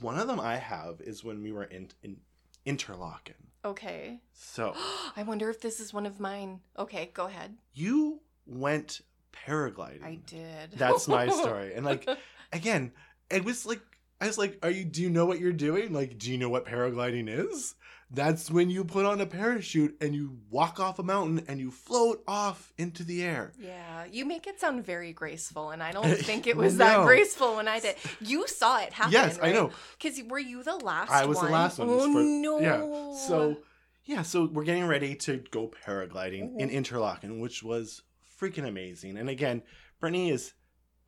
[0.00, 2.18] One of them I have is when we were in, in
[2.64, 3.34] Interlaken.
[3.64, 4.20] Okay.
[4.32, 4.74] So
[5.16, 6.60] I wonder if this is one of mine.
[6.78, 7.56] Okay, go ahead.
[7.74, 9.00] you went
[9.32, 10.02] paragliding.
[10.04, 10.72] I did.
[10.72, 11.74] That's my story.
[11.74, 12.08] And like
[12.52, 12.92] again,
[13.30, 13.80] it was like
[14.20, 14.84] I was like, "Are you?
[14.84, 15.92] Do you know what you're doing?
[15.92, 17.74] Like, do you know what paragliding is?
[18.12, 21.70] That's when you put on a parachute and you walk off a mountain and you
[21.70, 26.06] float off into the air." Yeah, you make it sound very graceful, and I don't
[26.28, 27.96] think it was that graceful when I did.
[28.20, 29.12] You saw it happen.
[29.12, 29.70] yes, I know.
[29.98, 31.10] Because were you the last?
[31.10, 31.46] I was one?
[31.46, 31.88] the last one.
[31.90, 32.60] Oh for- no!
[32.60, 33.26] Yeah.
[33.26, 33.56] So
[34.04, 36.72] yeah, so we're getting ready to go paragliding in Mhm.
[36.72, 38.02] Interlaken, which was
[38.40, 39.16] freaking amazing.
[39.16, 39.62] And again,
[40.00, 40.52] Brittany is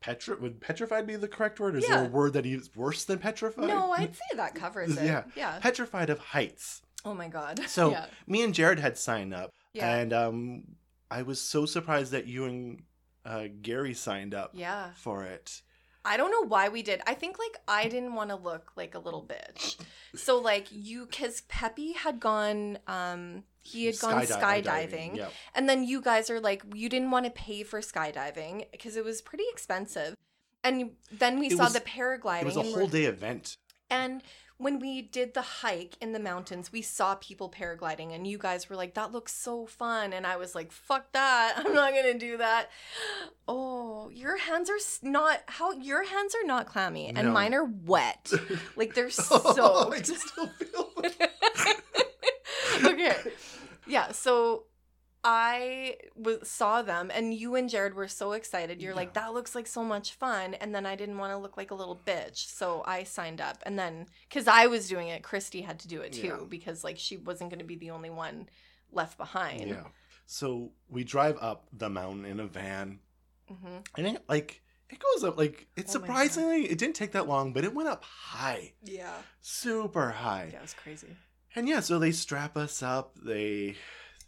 [0.03, 0.35] petri.
[0.35, 1.75] Would petrified be the correct word?
[1.75, 3.67] Or is there a word that is worse than petrified?
[3.67, 5.05] no, I'd say that covers it.
[5.05, 5.23] Yeah.
[5.35, 5.59] Yeah.
[5.59, 6.81] petrified of heights.
[7.05, 7.61] Oh my god.
[7.67, 8.05] So yeah.
[8.27, 9.95] me and Jared had signed up, Yeah.
[9.95, 10.63] and um,
[11.09, 12.83] I was so surprised that you and
[13.25, 14.89] uh, Gary signed up yeah.
[14.95, 15.61] for it.
[16.05, 17.01] I don't know why we did.
[17.07, 19.77] I think like I didn't want to look like a little bitch.
[20.15, 25.29] So like you cuz Peppy had gone um he had gone Skydi- skydiving Yeah.
[25.55, 29.03] and then you guys are like you didn't want to pay for skydiving because it
[29.05, 30.15] was pretty expensive.
[30.65, 33.57] And then we It saw was- the paragliding It was a whole day event.
[33.89, 34.21] and
[34.57, 38.69] when we did the hike in the mountains, we saw people paragliding, and you guys
[38.69, 40.13] were like, that looks so fun.
[40.13, 41.55] And I was like, fuck that.
[41.57, 42.69] I'm not going to do that.
[43.47, 47.31] Oh, your hands are not, how, your hands are not clammy, and No.
[47.33, 48.31] mine are wet.
[48.77, 50.61] Like they're oh, I soaked.
[51.03, 51.31] it.
[52.85, 53.15] okay.
[53.85, 54.11] Yeah.
[54.11, 54.65] So
[55.23, 55.95] I
[56.43, 58.81] saw them, and you and Jared were so excited.
[58.81, 60.53] You're like, that looks like so much fun.
[60.55, 62.47] And then I didn't want to look like a little bitch.
[62.53, 63.63] So I signed up.
[63.65, 66.45] And then, because I was doing it, Christy had to do it too, Yeah.
[66.49, 68.49] because like she wasn't going to be the only one
[68.91, 69.69] left behind.
[69.69, 69.83] Yeah.
[70.25, 72.99] So we drive up the mountain in a van,
[73.47, 77.27] hmm and it like it goes up like it's Oh surprisingly it didn't take that
[77.27, 79.13] long, but it went up high, Yeah.
[79.41, 80.49] super high.
[80.51, 81.15] Yeah, it was crazy.
[81.55, 83.15] And yeah, so they strap us up.
[83.23, 83.75] They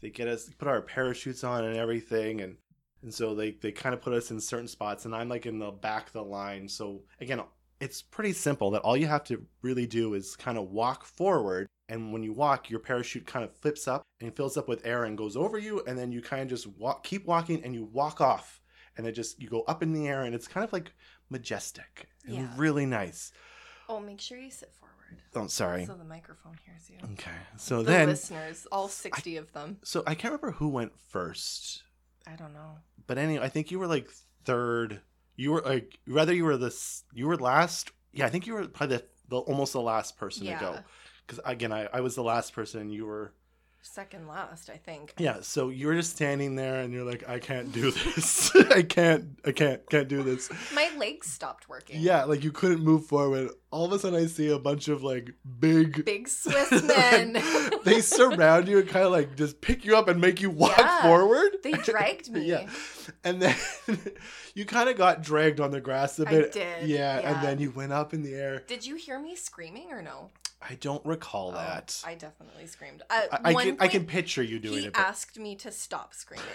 [0.01, 2.57] they get us put our parachutes on and everything and
[3.01, 5.57] and so they they kind of put us in certain spots and i'm like in
[5.57, 7.41] the back of the line so again
[7.79, 11.67] it's pretty simple that all you have to really do is kind of walk forward
[11.89, 15.05] and when you walk your parachute kind of flips up and fills up with air
[15.05, 17.85] and goes over you and then you kind of just walk keep walking and you
[17.85, 18.61] walk off
[18.97, 20.91] and it just you go up in the air and it's kind of like
[21.29, 22.47] majestic and Yeah.
[22.57, 23.31] really nice
[23.89, 24.91] Oh, make sure you sit forward
[25.35, 26.97] oh sorry so the microphone hears you.
[27.13, 29.77] okay so The then listeners, all 60 of them.
[29.83, 31.83] so i can't remember who went first
[32.27, 32.77] I don't know.
[33.05, 34.09] but anyway, I think you were like
[34.45, 35.01] third.
[35.35, 37.91] You were like rather you were this you were last.
[38.13, 40.57] Yeah, I think you were probably the, the almost the last person Yeah.
[40.57, 40.79] to go.
[41.27, 42.89] Because again, I, I was the last person.
[42.89, 43.33] You were
[43.87, 45.13] Second last, I think.
[45.19, 45.37] yeah.
[45.41, 48.53] So you're just standing there, and you're like, I can't do this.
[48.71, 49.39] I can't.
[49.45, 49.87] I can't.
[49.89, 50.49] Can't do this.
[50.73, 52.01] My legs stopped working.
[52.01, 53.51] Yeah, like you couldn't move forward.
[53.71, 56.03] All of a sudden, I see a bunch of like big.
[56.03, 57.37] Big Swiss men.
[57.83, 60.77] they surround you and kind of like just pick you up and make you walk
[60.77, 61.01] Yeah.
[61.03, 61.57] forward.
[61.63, 62.45] they dragged me.
[62.45, 62.67] Yeah.
[63.23, 63.55] And then
[64.55, 66.55] you kind of got dragged on the grass a bit.
[66.55, 67.19] Yeah, yeah.
[67.19, 68.63] And then you went up in the air.
[68.67, 70.31] Did you hear me screaming or no?
[70.67, 72.01] I don't recall Oh, that.
[72.05, 73.03] I definitely screamed.
[73.09, 74.93] At I, I can I can picture you doing he it.
[74.93, 76.45] But asked me to stop screaming.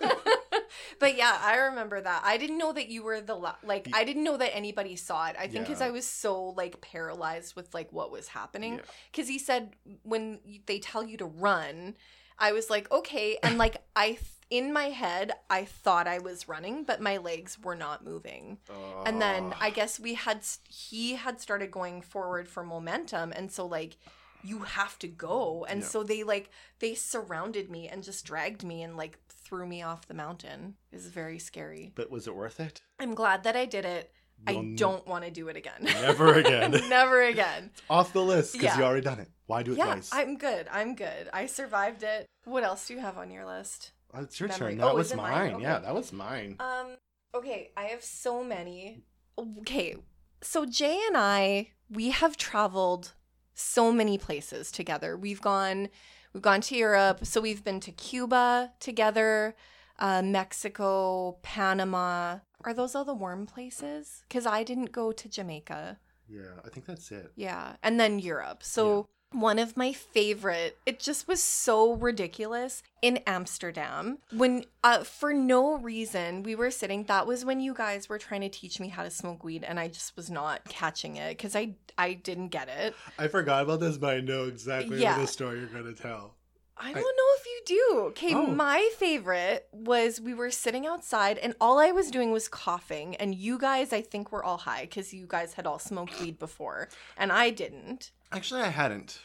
[0.98, 2.22] but yeah, I remember that.
[2.24, 3.88] I didn't know that you were the la- like.
[3.92, 5.36] I didn't know that anybody saw it.
[5.38, 5.88] I think because Yeah.
[5.88, 8.74] I was so like paralyzed with like what was happening.
[8.74, 8.80] Yeah.
[9.10, 11.96] Because he said when they tell you to run,
[12.38, 16.48] I was like okay, and like I th- in my head I thought I was
[16.48, 18.58] running, but my legs were not moving.
[19.06, 19.58] And then Oh.
[19.60, 23.96] I guess we had, he had started going forward for momentum, and so like
[24.42, 25.86] you have to go, and Yeah.
[25.86, 30.06] so they like they surrounded me and just dragged me and like threw me off
[30.06, 30.76] the mountain.
[30.92, 31.92] It was very scary.
[31.94, 32.80] But was it worth it?
[32.98, 34.12] I'm glad that I did it.
[34.46, 35.82] I You'll n- don't want to do it again.
[35.82, 36.70] Never again.
[36.88, 37.70] Never again.
[37.90, 38.78] Off the list because Yeah.
[38.78, 39.28] you already done it.
[39.46, 40.08] Why do it Yeah, twice?
[40.12, 40.66] I'm good.
[40.72, 41.28] I'm good.
[41.32, 42.26] I survived it.
[42.44, 43.90] What else do you have on your list?
[44.14, 44.70] Oh, it's your memory.
[44.72, 44.78] turn.
[44.78, 45.52] That Oh, was mine.
[45.52, 45.60] mine?
[45.60, 46.56] Yeah, that was mine.
[46.60, 46.96] Um,
[47.34, 49.02] okay, I have so many.
[49.38, 49.96] Okay,
[50.42, 53.12] so Jay and I, we have traveled
[53.54, 55.16] so many places together.
[55.16, 55.88] We've gone,
[56.32, 57.24] we've gone to Europe.
[57.26, 59.54] So we've been to Cuba together,
[59.98, 62.38] uh, Mexico, Panama.
[62.64, 64.24] Are those all the warm places?
[64.28, 65.98] Because I didn't go to Jamaica.
[66.28, 67.32] yeah, I think that's it.
[67.36, 67.76] Yeah.
[67.82, 68.62] And then Europe.
[68.62, 75.32] So one of my favorite, it just was so ridiculous in Amsterdam when, uh, for
[75.32, 77.04] no reason, we were sitting.
[77.04, 79.78] That was when you guys were trying to teach me how to smoke weed, and
[79.78, 82.94] I just was not catching it because I, I didn't get it.
[83.18, 85.16] I forgot about this, but I know exactly Yeah.
[85.16, 86.34] what the story you're gonna tell.
[86.82, 87.98] I don't know if you do.
[88.08, 88.46] Okay, Oh.
[88.46, 93.34] my favorite was we were sitting outside and all I was doing was coughing, and
[93.34, 96.88] you guys, I think, were all high because you guys had all smoked weed before,
[97.16, 98.10] and I didn't.
[98.32, 99.18] Actually, I hadn't.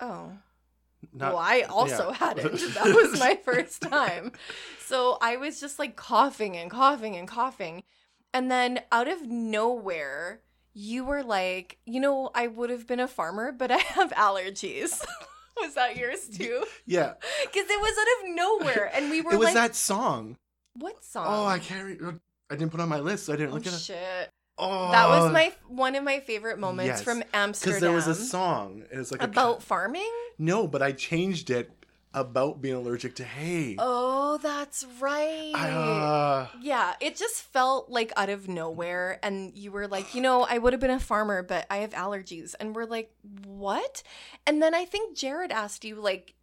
[0.00, 0.32] Oh.
[1.12, 2.16] Not, well, I also yeah.
[2.28, 2.52] hadn't.
[2.74, 4.32] That was my first time.
[4.86, 7.82] So I was just like coughing and coughing and coughing.
[8.32, 10.40] And then out of nowhere,
[10.74, 15.04] you were like, you know, I would have been a farmer, but I have allergies.
[15.60, 16.64] was that yours too?
[16.86, 18.90] yeah, Because it was out of nowhere.
[18.94, 20.36] And we were it was like, that song.
[20.74, 21.26] what song?
[21.28, 21.84] Oh, I can't.
[21.86, 22.14] Re- oh,
[22.50, 23.26] I didn't put it on my list.
[23.26, 23.80] So I didn't Oh, look at it.
[23.80, 24.30] shit.
[24.58, 27.02] Oh, That was my one of my favorite moments Yes.
[27.02, 27.70] from Amsterdam.
[27.74, 28.84] because there was a song.
[28.92, 30.10] It was like a about farming.
[30.38, 31.70] no, but I changed it
[32.14, 33.74] about being allergic to hay.
[33.78, 35.52] Oh, that's right.
[35.54, 39.18] Uh, Yeah, it just felt like out of nowhere.
[39.22, 41.90] And you were like, you know, I would have been a farmer, but I have
[41.92, 42.54] allergies.
[42.60, 43.10] And we're like,
[43.46, 44.02] what?
[44.46, 46.34] And then I think Jared asked you, like,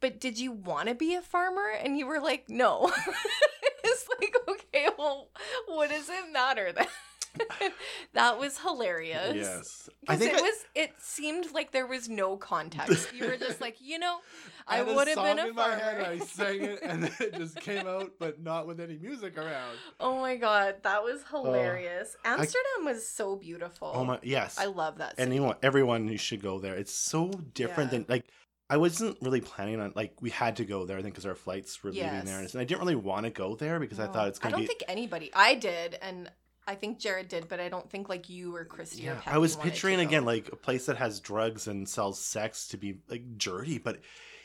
[0.00, 1.68] but did you want to be a farmer?
[1.84, 2.90] And you were like, no.
[3.84, 5.28] it's like, okay, well,
[5.66, 6.86] what does it matter then?
[8.14, 9.34] that was hilarious.
[9.34, 13.12] yes, I Because think it I- was, it seemed like there was no context.
[13.14, 14.18] You were just like, you know,
[14.68, 17.34] I, a would have been a in my head, I sang it, and then it
[17.34, 19.76] just came out, but not with any music around.
[19.98, 22.16] Oh my god, that was oh, hilarious.
[22.24, 23.90] Amsterdam was so beautiful.
[23.94, 24.58] Oh my, yes.
[24.58, 25.16] I love that.
[25.16, 25.22] City.
[25.22, 26.74] anyone, everyone, you should go there.
[26.74, 27.98] It's so different Yeah.
[27.98, 28.24] than like.
[28.72, 30.96] I wasn't really planning on like we had to go there.
[30.96, 33.56] I think because our flights were leaving there, and I didn't really want to go
[33.56, 34.58] there because I thought it's gonna be.
[34.58, 34.66] I don't be.
[34.68, 35.30] think anybody.
[35.34, 36.30] I did, and
[36.70, 39.34] I think Jared did, but I don't think like you or Christy or yeah, Patty
[39.34, 42.98] I was picturing again like a place that has drugs and sells sex to be
[43.08, 43.98] like dirty, but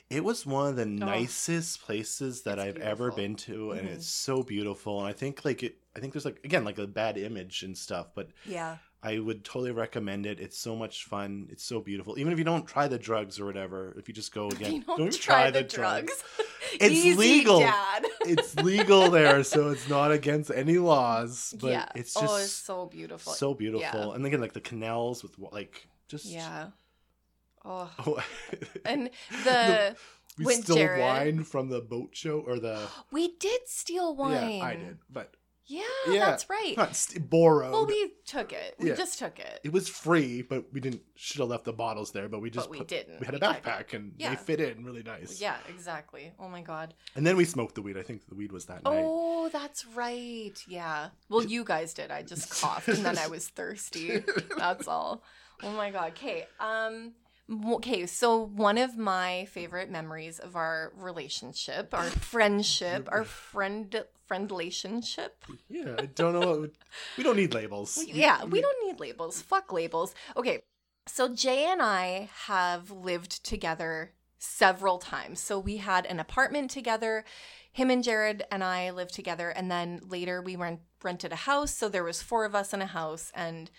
[0.09, 2.63] it was one of the nicest places that Oh.
[2.63, 3.93] I've ever been to, and Mhm.
[3.93, 4.99] it's so beautiful.
[4.99, 7.77] And I think like it, I think there's like again like a bad image and
[7.77, 10.39] stuff, but Yeah, I would totally recommend it.
[10.39, 11.47] It's so much fun.
[11.51, 12.17] It's so beautiful.
[12.17, 14.83] Even if you don't try the drugs or whatever, if you just go again, you
[14.97, 16.23] don't, try, the drugs.
[16.73, 17.59] It's Easy, legal.
[17.59, 18.05] Dad.
[18.21, 21.53] it's legal there, so it's not against any laws.
[21.61, 21.89] But yeah.
[21.93, 23.33] it's just oh, it's so beautiful.
[23.33, 24.09] so beautiful.
[24.09, 24.15] Yeah.
[24.15, 26.69] And again, like the canals with like just yeah.
[27.63, 28.23] Oh, Oh,
[28.83, 29.11] and
[29.43, 29.95] the
[30.39, 32.87] We When stole Jared- wine from the boat show or the.
[33.11, 34.57] We did steal wine.
[34.57, 35.35] Yeah, I did, but
[35.67, 36.25] Yeah, Yeah.
[36.27, 36.77] that's right.
[36.77, 37.71] not st- borrowed.
[37.71, 38.75] Well, we took it.
[38.77, 38.95] We Yeah.
[38.95, 39.61] just took it.
[39.63, 41.01] it was free, but we didn't.
[41.15, 43.19] Should have left the bottles there, but we just but we put- didn't.
[43.19, 44.29] We had a I- backpack and Yeah.
[44.31, 45.41] they fit in really nice.
[45.41, 46.33] Yeah, exactly.
[46.39, 46.93] Oh my god.
[47.15, 47.97] And then we smoked the weed.
[47.97, 49.03] I think the weed was that night.
[49.05, 50.53] Oh, that's right.
[50.67, 51.09] Yeah.
[51.29, 52.11] Well, you guys did.
[52.11, 54.23] I just coughed and then I was thirsty.
[54.57, 55.23] That's all.
[55.63, 56.09] Oh my god.
[56.11, 56.47] Okay.
[56.59, 57.13] Um
[57.49, 64.49] okay, so one of my favorite memories of our relationship, our friendship, our friend friend
[64.49, 65.45] relationship.
[65.69, 66.61] Yeah, I don't know.
[66.61, 66.71] What,
[67.17, 68.03] we don't need labels.
[68.07, 69.41] Yeah, we don't need labels.
[69.41, 70.15] Fuck labels.
[70.35, 70.61] Okay.
[71.07, 75.39] So Jay and I have lived together several times.
[75.39, 77.23] So we had an apartment together.
[77.71, 81.73] Him and Jared and I lived together and then later we rent, rented a house.
[81.73, 83.69] So there was four of us in a house and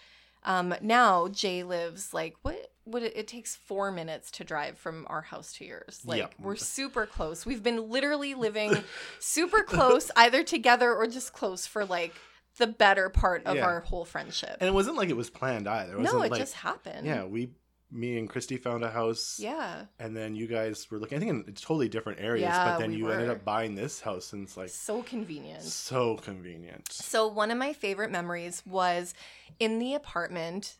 [0.46, 5.06] um, now Jay lives like what what it, it takes 4 minutes to drive from
[5.10, 6.00] our house to yours.
[6.04, 6.34] Like Yep.
[6.38, 7.44] we're super close.
[7.44, 8.76] We've been literally living
[9.18, 12.14] super close either together or just close for like
[12.58, 13.66] the better part of Yeah.
[13.66, 14.56] our whole friendship.
[14.60, 15.96] And it wasn't like it was planned either.
[15.96, 17.06] It no, it like, just happened.
[17.06, 17.50] Yeah, we,
[17.90, 19.38] me and Christy found a house.
[19.40, 19.84] Yeah.
[19.98, 22.90] And then you guys were looking, I think in totally different areas, Yeah, but then
[22.90, 25.62] we you ended up buying this house and it's like So convenient.
[25.62, 26.90] so convenient.
[26.92, 29.14] So, one of my favorite memories was
[29.60, 30.76] in the apartment.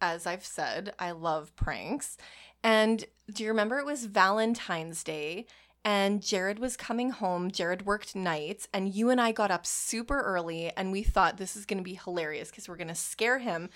[0.00, 2.18] As I've said, I love pranks.
[2.62, 5.46] And do you remember it was Valentine's Day?
[5.86, 7.50] And Jared was coming home.
[7.50, 11.56] Jared worked nights, and you and I got up super early, and we thought this
[11.56, 13.68] is going to be hilarious because we're going to scare him.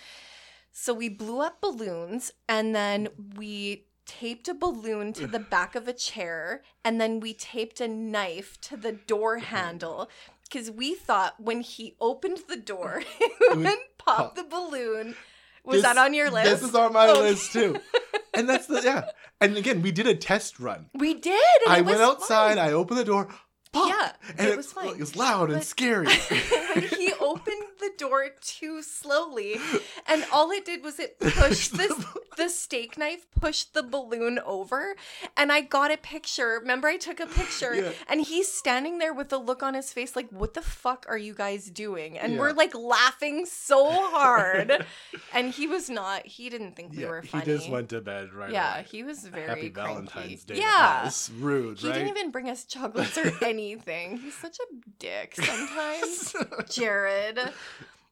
[0.80, 5.88] So we blew up balloons, and then we taped a balloon to the back of
[5.88, 9.46] a chair, and then we taped a knife to the door mm-hmm.
[9.46, 10.08] handle
[10.44, 13.52] because we thought when he opened the door, mm-hmm.
[13.52, 14.34] and would would pop pop.
[14.36, 15.16] the balloon.
[15.64, 16.48] Was This- that on your list?
[16.48, 17.20] This is on my Okay.
[17.22, 17.76] list too.
[18.34, 19.10] And that's the yeah.
[19.40, 20.90] And again, we did a test run.
[20.94, 21.40] We did.
[21.66, 22.68] And I it went was outside, fun.
[22.68, 23.26] I opened the door,
[23.72, 24.90] pop, Yeah, and it was fine.
[24.90, 26.06] It was loud and scary.
[26.76, 29.56] and he opened the door too slowly,
[30.06, 31.92] and all it did was it pushed this
[32.36, 34.94] the steak knife pushed the balloon over,
[35.36, 36.58] and I got a picture.
[36.60, 37.92] Remember, I took a picture, Yeah.
[38.08, 41.18] and he's standing there with a look on his face like, "What the fuck are
[41.18, 42.38] you guys doing?" And Yeah.
[42.38, 44.84] we're like laughing so hard,
[45.32, 46.26] and he was not.
[46.26, 48.86] He didn't think we yeah, were he just went to bed right yeah, away.
[48.90, 49.92] he was very Happy cranky.
[49.94, 50.58] Valentine's Day.
[50.58, 51.02] Yeah.
[51.06, 51.30] us.
[51.30, 51.94] rude, He right?
[51.94, 54.18] didn't even bring us chocolates or anything.
[54.18, 54.66] He's such a
[54.98, 56.34] dick sometimes.
[56.70, 57.38] Jared.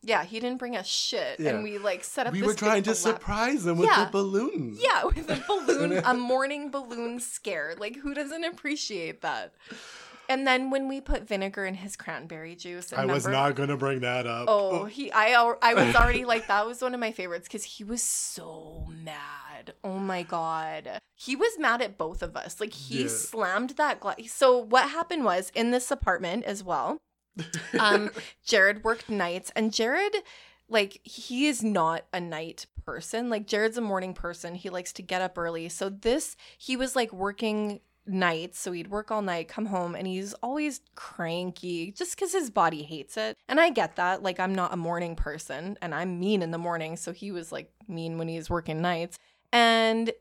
[0.07, 1.41] Yeah, he didn't bring us shit.
[1.41, 1.51] Yeah.
[1.51, 4.05] And we like set up we were trying to surprise him with Yeah.
[4.05, 4.77] the balloon.
[4.81, 7.75] Yeah, with a balloon, a morning balloon scare.
[7.77, 9.53] Like who doesn't appreciate that?
[10.29, 13.77] And then when we put vinegar in his cranberry juice, I was not going to
[13.77, 14.47] bring that up.
[14.49, 17.85] Oh, he I I was already like that was one of my favorites cuz he
[17.85, 19.75] was so mad.
[19.85, 21.01] Oh my god.
[21.15, 22.61] He was mad at both of us.
[22.61, 23.09] Like he Yeah.
[23.09, 24.17] slammed that glass.
[24.33, 26.99] So what happened was in this apartment as well.
[27.79, 28.11] Um
[28.45, 30.15] Jared worked nights and Jared
[30.69, 33.29] like he is not a night person.
[33.31, 34.55] Like Jared's a morning person.
[34.55, 35.69] He likes to get up early.
[35.69, 40.07] So this he was like working nights so he'd work all night come home and
[40.07, 44.55] he's always cranky just because his body hates it and i get that like i'm
[44.55, 48.17] not a morning person and i'm mean in the morning so he was like mean
[48.17, 49.19] when he's working nights
[49.53, 50.13] and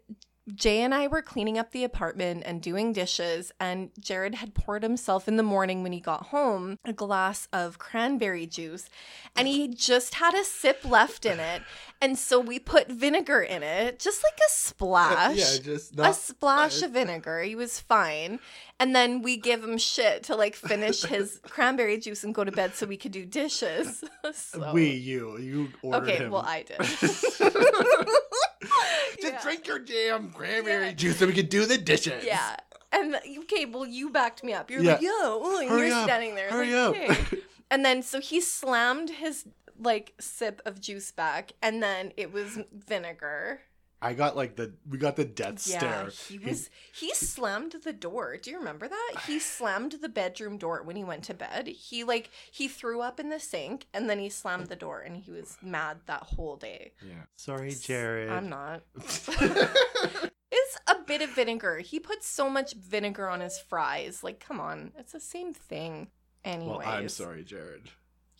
[0.54, 4.84] Jay and I were cleaning up the apartment and doing dishes, and Jared had poured
[4.84, 8.88] himself in the morning when he got home a glass of cranberry juice,
[9.36, 11.64] and he just had a sip left in it.
[12.00, 16.82] And so we put vinegar in it, just like a splash yeah, just a splash
[16.84, 17.42] of vinegar.
[17.42, 18.40] He was fine.
[18.80, 22.52] And then we give him shit to like finish his cranberry juice and go to
[22.52, 24.04] bed so we could do dishes.
[24.34, 24.74] so.
[24.74, 26.32] We, you, you ordered Okay, him.
[26.32, 26.78] well, I did.
[29.22, 29.42] Just Yeah.
[29.42, 30.92] drink your damn cranberry Yeah.
[30.94, 32.24] juice so we can do the dishes.
[32.24, 32.56] yeah.
[32.92, 34.72] And okay, well, you backed me up.
[34.72, 34.94] You're Yeah.
[34.94, 36.50] like, yo, and Hurry you're up, standing there.
[36.50, 37.20] Hurry like, up.
[37.20, 39.46] "Okay." And then so he slammed his
[39.80, 43.62] like sip of juice back, and then it was vinegar.
[44.02, 45.78] I got like the we got the death Yeah,
[46.10, 46.10] stare.
[46.30, 48.38] he was he slammed the door.
[48.42, 49.14] Do you remember that?
[49.26, 51.68] He slammed the bedroom door when he went to bed.
[51.68, 55.18] He like he threw up in the sink and then he slammed the door and
[55.18, 56.92] he was mad that whole day.
[57.02, 57.24] yeah.
[57.36, 58.30] Sorry, Jared.
[58.30, 58.84] I'm not.
[60.58, 61.80] It's a bit of vinegar.
[61.80, 64.24] He puts so much vinegar on his fries.
[64.24, 64.94] Like, come on.
[64.98, 66.08] It's the same thing.
[66.46, 66.78] Anyway.
[66.78, 67.90] well, I'm sorry, Jared.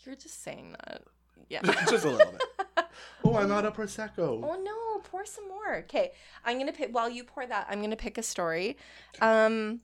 [0.04, 1.02] You're just saying that.
[1.50, 1.60] Yeah.
[1.90, 2.42] Just a little bit.
[3.24, 4.42] Oh, I'm out of prosecco.
[4.42, 5.76] Oh no, pour some more.
[5.78, 6.12] Okay,
[6.44, 8.76] I'm gonna pick while you pour that, I'm gonna pick a story.
[9.20, 9.80] Um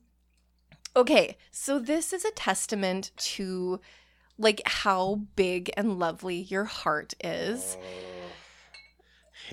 [0.95, 3.79] okay, so this is a testament to
[4.37, 7.77] like how big and lovely your heart is.
[7.79, 8.12] Oh.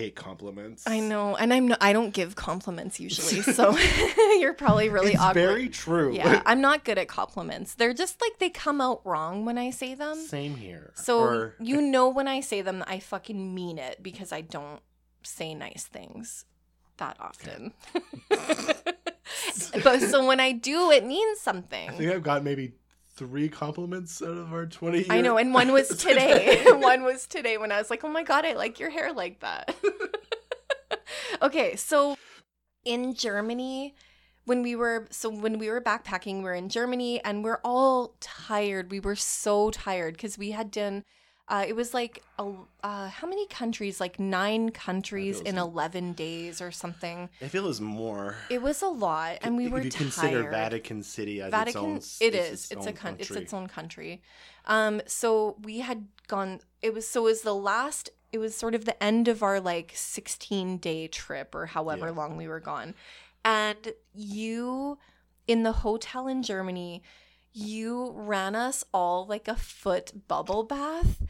[0.01, 0.83] Hate compliments.
[0.87, 3.77] I know, and I'm no, I don't give compliments usually, so
[4.39, 5.33] you're probably really it's awkward.
[5.41, 6.13] very true.
[6.13, 7.75] yeah, I'm not good at compliments.
[7.75, 10.15] They're just like they come out wrong when I say them.
[10.15, 10.91] Same here.
[10.95, 14.81] So Or- you know when I say them, I fucking mean it because I don't
[15.23, 16.45] say nice things
[16.97, 17.73] that often.
[19.83, 21.89] but so when I do, it means something.
[21.89, 22.73] I think I've got maybe
[23.21, 25.09] three compliments out of our 20 years.
[25.11, 26.65] I know, and one was today.
[26.71, 29.41] one was today when I was like, "Oh my god, I like your hair like
[29.41, 29.75] that."
[31.43, 32.17] okay, so
[32.83, 33.93] in Germany,
[34.45, 38.89] when we were so when we were backpacking, we're in Germany, and we're all tired.
[38.89, 41.03] We were so tired because we had done.
[41.51, 42.49] Uh, it was like a,
[42.81, 43.99] uh, how many countries?
[43.99, 47.29] Like nine countries in like- eleven days or something.
[47.41, 48.35] I feel it was more.
[48.49, 50.01] It was a lot, and we if were you tired.
[50.11, 51.97] consider Vatican City as its own.
[51.97, 54.21] it it's it's, a con- it's its own country
[54.65, 58.75] um so we had gone it was so it was the last it was sort
[58.75, 62.11] of the end of our like 16 day trip or however Yeah.
[62.13, 62.93] long we were gone
[63.43, 64.99] and you
[65.47, 67.01] in the hotel in germany
[67.53, 71.21] you ran us all like a foot bubble bath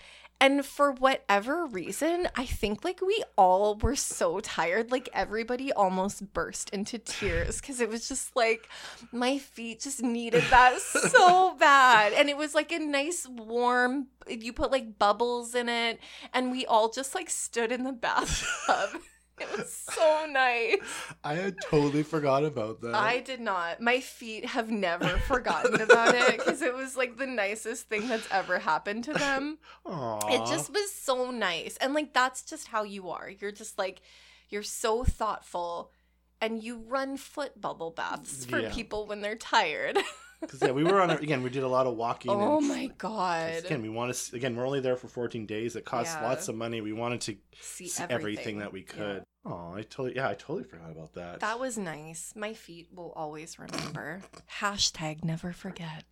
[0.42, 4.92] and for whatever reason, I think like we all were so tired.
[4.92, 8.68] Like everybody almost burst into tears because it was just like
[9.12, 12.14] my feet just needed that so bad.
[12.14, 16.00] And it was like a nice warm, you put like bubbles in it.
[16.34, 19.00] And we all just like stood in the bathtub.
[19.42, 20.78] It was so nice.
[21.24, 22.94] I had totally forgot about that.
[22.96, 23.82] I did not.
[23.82, 28.28] My feet have never forgotten about it because it was like the nicest thing that's
[28.32, 29.58] ever happened to them.
[29.86, 30.32] Aww.
[30.32, 31.78] It just was so nice.
[31.78, 33.30] And like that's just how you are.
[33.30, 34.02] You're just like
[34.50, 35.92] you're so thoughtful
[36.40, 38.72] and you run foot bubble baths for Yeah.
[38.72, 39.98] people when they're tired.
[40.42, 41.12] because yeah, we were on.
[41.12, 42.32] A, again, we did a lot of walking.
[42.32, 43.64] oh and, my god.
[43.64, 44.36] Again, we want to.
[44.36, 45.76] Again, we're only there for 14 days.
[45.76, 46.28] It costs Yeah.
[46.28, 46.82] lots of money.
[46.82, 49.20] We wanted to See, see everything, that we Yeah.
[49.44, 50.16] Oh, I totally.
[50.16, 51.40] Yeah, I totally forgot about that.
[51.40, 52.34] That was nice.
[52.36, 54.22] My feet will always remember.
[54.60, 56.04] Hashtag never forget.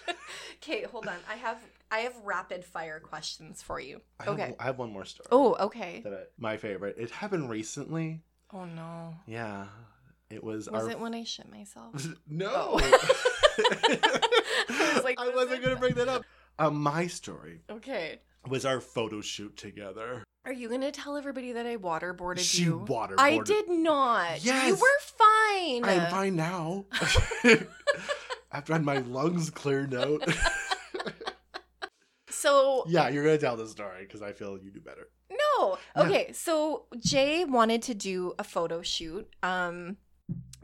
[0.56, 1.16] okay, hold on.
[1.30, 1.58] I have
[1.90, 4.02] I have rapid fire questions for you.
[4.20, 4.54] I have, Okay.
[4.60, 5.28] I have one more story.
[5.32, 6.02] Oh, okay.
[6.04, 6.96] That I, my favorite.
[6.98, 8.20] It happened recently.
[8.52, 9.14] Oh no.
[9.26, 9.66] Yeah,
[10.28, 10.68] it was.
[10.70, 12.06] Was our, it when I shit myself?
[12.28, 12.50] no.
[12.52, 12.78] Oh.
[14.70, 16.22] I was like, I was wasn't gonna bring that up.
[16.58, 18.20] Uh, my story Okay.
[18.48, 20.24] Was our photo shoot together.
[20.44, 22.84] Are you gonna tell everybody that I waterboarded She you?
[22.88, 23.14] waterboarded.
[23.18, 24.42] I did not.
[24.44, 24.68] Yes.
[24.68, 25.84] You were fine.
[25.84, 26.86] I'm fine now.
[28.52, 30.22] After I had my lungs cleared out.
[32.30, 35.08] So yeah, you're gonna tell the story because I feel you do better.
[35.30, 35.76] no.
[35.96, 36.02] Yeah.
[36.04, 39.96] Okay, so Jay wanted to do a photo shoot, um,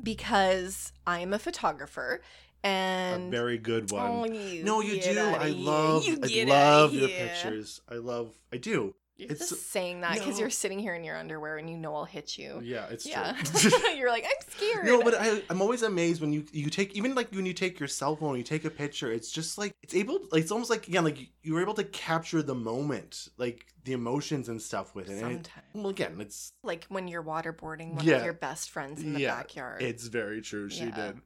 [0.00, 2.20] because I'm a photographer
[2.64, 4.10] and a very good one.
[4.10, 5.18] Oh, you no, you do.
[5.18, 6.04] I love.
[6.04, 7.80] I love your pictures.
[7.88, 8.32] I love.
[8.52, 8.94] I do.
[9.16, 10.40] You're It's- just saying that because no.
[10.40, 12.60] you're sitting here in your underwear and you know I'll hit you.
[12.64, 13.36] Yeah, it's Yeah.
[13.44, 13.70] true.
[13.96, 14.84] you're like, I'm scared.
[14.86, 17.78] No, but I, I'm always amazed when you you take even like when you take
[17.78, 19.12] your cell phone, you take a picture.
[19.12, 21.84] It's just like it's able, like it's almost like again, like you were able to
[21.84, 25.48] capture the moment, like the emotions and stuff with it Sometimes.
[25.74, 28.16] well, again, it's Like when you're waterboarding one Yeah.
[28.16, 29.80] of your best friends in the Yeah, backyard.
[29.80, 30.68] it's very true.
[30.70, 31.12] She Yeah.
[31.12, 31.20] did.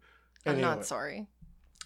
[0.47, 1.27] I'm Anyway, not sorry.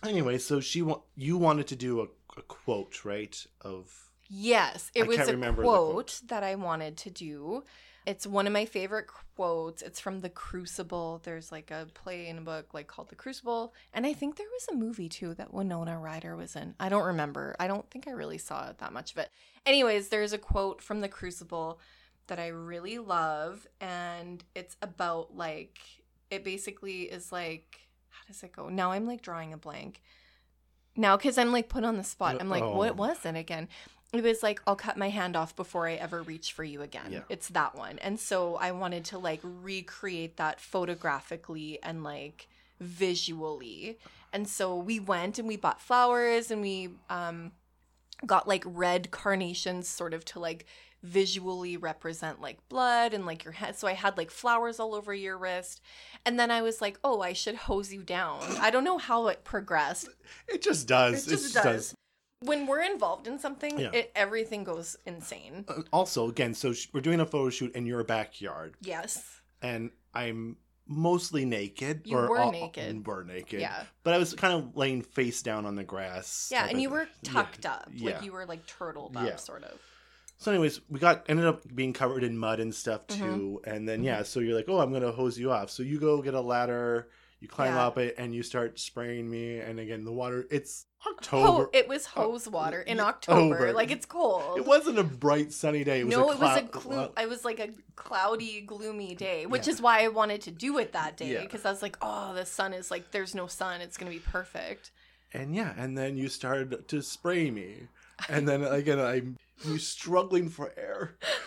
[0.05, 2.05] anyway, so she wa- you wanted to do a,
[2.39, 3.45] a quote, right?
[3.61, 6.21] Of Yes, it I was a quote, quote.
[6.29, 7.65] that I wanted to do.
[8.07, 9.81] It's one of my favorite quotes.
[9.81, 11.21] It's from The Crucible.
[11.23, 14.47] There's like a play in a book like called The Crucible, and I think there
[14.53, 16.75] was a movie too that Winona Ryder was in.
[16.81, 17.55] I don't remember.
[17.61, 19.31] I don't think I really saw that much of it.
[19.67, 21.79] Anyways, there's a quote from The Crucible
[22.27, 25.79] that I really love, and it's about like
[26.31, 28.69] it basically is like how does it go?
[28.69, 30.01] Now I'm like drawing a blank.
[30.97, 32.77] Now, because I'm like put on the spot, I'm like, Oh.
[32.77, 33.69] what was it again?
[34.13, 37.11] It was like, I'll cut my hand off before I ever reach for you again.
[37.13, 37.21] Yeah.
[37.31, 37.99] It's that one.
[38.01, 42.47] And so I wanted to like recreate that photographically and like
[42.79, 43.99] visually.
[44.33, 47.53] And so we went and we bought flowers and we um,
[48.27, 50.67] got like red carnations sort of to like
[51.03, 53.77] visually represent like blood and like your head.
[53.77, 55.81] So I had like flowers all over your wrist.
[56.25, 58.41] And then I was like, oh, I should hose you down.
[58.61, 60.09] I don't know how it progressed.
[60.49, 61.27] it just does.
[61.27, 61.95] It just does.
[62.41, 63.91] When we're involved in something, Yeah.
[63.93, 65.65] it everything goes insane.
[65.69, 69.41] Uh, Also, again, so sh- we're doing a photo shoot in your backyard, Yes.
[69.61, 70.57] and I'm
[70.89, 72.03] mostly naked.
[72.05, 73.07] You or were all- naked.
[73.07, 73.61] We're naked.
[73.61, 73.85] Yeah.
[74.03, 76.49] But I was kind of laying face down on the grass.
[76.51, 77.89] Yeah, and you were tucked up.
[77.93, 78.15] Yeah.
[78.17, 79.37] Like you were like turtled up Yeah.
[79.37, 79.79] sort of.
[80.43, 83.23] So, anyways, we got ended up being covered in mud and stuff Mm-hmm.
[83.37, 83.61] too.
[83.65, 84.25] And then yeah, mm-hmm.
[84.25, 85.71] so you're like, oh, I'm gonna hose you off.
[85.71, 87.87] So you go get a ladder, you climb Yeah.
[87.87, 89.59] up it, and you start spraying me.
[89.61, 91.47] And again, the water, it's October.
[91.65, 93.55] Ho- it was uh, hose water in October.
[93.55, 93.73] October.
[93.73, 94.59] Like it's cold.
[94.59, 96.01] it wasn't a bright sunny day.
[96.01, 99.15] It was no, a it was a glu- uh, it was like a cloudy, gloomy
[99.15, 99.75] day, which Yeah.
[99.75, 101.43] is why I wanted to do it that day Yeah.
[101.43, 104.19] because I was like, oh, the sun is like, there's no sun, it's gonna be
[104.19, 104.91] perfect.
[105.33, 107.89] And yeah, and then you started to spray me,
[108.29, 111.17] and then again I'm you struggling for air.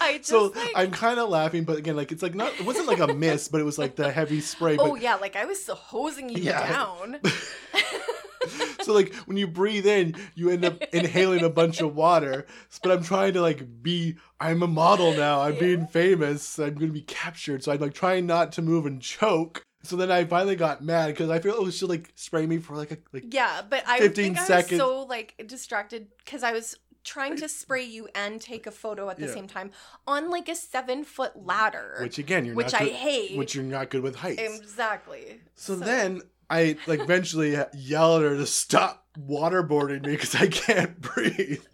[0.00, 2.64] I just so like, I'm kind of laughing, but again, like it's like not it
[2.66, 4.76] wasn't like a miss, but it was like the heavy spray.
[4.76, 6.68] But oh yeah, like I was hosing you Yeah.
[6.72, 7.18] down.
[8.82, 12.46] so like when you breathe in, you end up inhaling a bunch of water.
[12.82, 14.16] But I'm trying to like be.
[14.40, 15.40] I'm a model now.
[15.42, 15.60] I'm Yeah.
[15.60, 16.58] being famous.
[16.58, 17.62] I'm gonna be captured.
[17.62, 19.62] So I'm like trying not to move and choke.
[19.84, 22.76] So then I finally got mad because I feel was just like spray me for
[22.76, 24.70] like a like Yeah, but I 15 think I seconds.
[24.72, 29.10] was so like distracted because I was trying to spray you and take a photo
[29.10, 29.34] at the Yeah.
[29.34, 29.72] same time
[30.06, 33.36] on like a seven foot ladder, which again you're which not I good, hate.
[33.36, 34.40] which you're not good with heights.
[34.40, 35.40] exactly.
[35.56, 41.00] So, then I like eventually yelled at her to stop waterboarding me because I can't
[41.00, 41.64] breathe.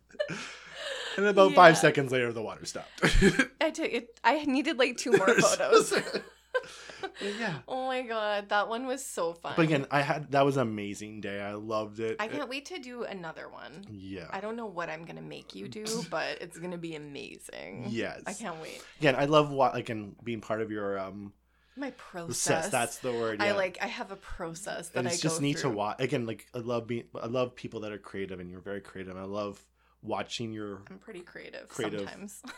[1.18, 1.56] And about Yeah.
[1.56, 2.88] five seconds later, the water stopped.
[3.60, 4.18] I took it.
[4.24, 5.92] I needed like two more photos.
[7.38, 7.58] Yeah.
[7.68, 9.54] oh my god, that one was so fun.
[9.56, 11.40] But again, I had that was an amazing day.
[11.40, 12.16] I loved it.
[12.20, 13.84] I can't wait to do another one.
[13.90, 14.26] Yeah.
[14.30, 17.86] I don't know what I'm gonna make you do, but it's gonna be amazing.
[17.88, 18.22] Yes.
[18.26, 18.82] I can't wait.
[19.00, 21.32] Again, I love what again being part of your um
[21.76, 22.46] My process.
[22.46, 22.68] process.
[22.70, 23.40] That's the word.
[23.40, 23.46] Yeah.
[23.46, 23.78] I like.
[23.80, 26.00] I have a process that and I it's go just neat to watch.
[26.00, 27.04] Again, like I love being.
[27.20, 29.16] I love people that are creative, and you're very creative.
[29.16, 29.64] I love
[30.02, 30.82] watching your.
[30.90, 32.00] I'm pretty creative, Creative.
[32.00, 32.42] sometimes.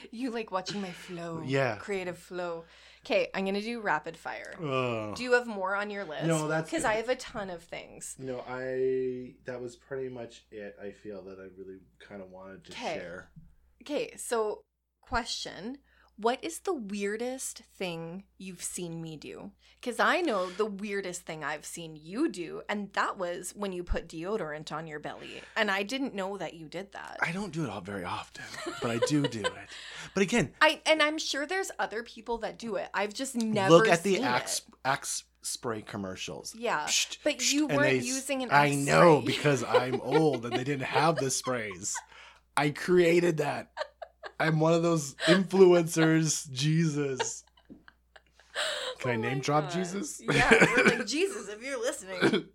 [0.10, 1.42] you like watching my flow.
[1.44, 1.76] Yeah.
[1.76, 2.64] Creative flow.
[3.04, 4.54] Okay, I'm gonna do rapid fire.
[4.62, 5.16] Ugh.
[5.16, 6.26] Do you have more on your list?
[6.26, 6.84] No, that's because.
[6.84, 8.14] I have a ton of things.
[8.18, 10.76] You know, I that was pretty much it.
[10.82, 12.94] I feel that I really kind of wanted to 'Kay.
[12.96, 13.30] share.
[13.82, 14.60] Okay, so
[15.00, 15.78] question.
[16.20, 19.52] What is the weirdest thing you've seen me do?
[19.80, 23.82] Because I know the weirdest thing I've seen you do, and that was when you
[23.82, 25.40] put deodorant on your belly.
[25.56, 27.16] And I didn't know that you did that.
[27.22, 28.44] I don't do it all very often,
[28.82, 29.52] but I do do it.
[30.14, 32.88] But again, I and I'm sure there's other people that do it.
[32.92, 34.74] I've just never look at the Axe it.
[34.84, 36.52] Axe spray commercials.
[36.54, 39.34] Yeah, Psht, but psht, you weren't they- using an I know spray.
[39.34, 41.94] because I'm old and they didn't have the sprays.
[42.56, 43.70] I created that.
[44.40, 46.50] I'm one of those influencers.
[46.50, 47.44] Jesus.
[48.98, 49.72] Can I Oh name drop God.
[49.72, 50.20] Jesus?
[50.28, 52.46] Yeah, we're like Jesus if you're listening.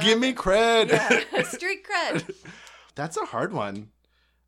[0.00, 0.88] Give me cred.
[0.90, 2.34] Yeah, street cred.
[2.94, 3.88] That's a hard one.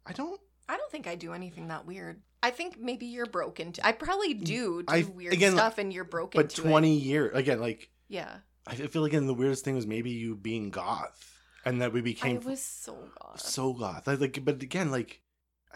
[0.06, 0.40] I don't.
[0.68, 2.22] I don't think I do anything that weird.
[2.42, 3.72] I think maybe you're broken.
[3.72, 6.40] To, I probably mm, do do I- weird again, stuff, and you're broken.
[6.40, 8.36] But 20 years again, like Yeah,
[8.66, 12.00] I feel like again the weirdest thing was maybe you being goth, and that we
[12.00, 13.40] became I was so goth.
[13.40, 14.06] so goth.
[14.06, 15.20] Like, but again, like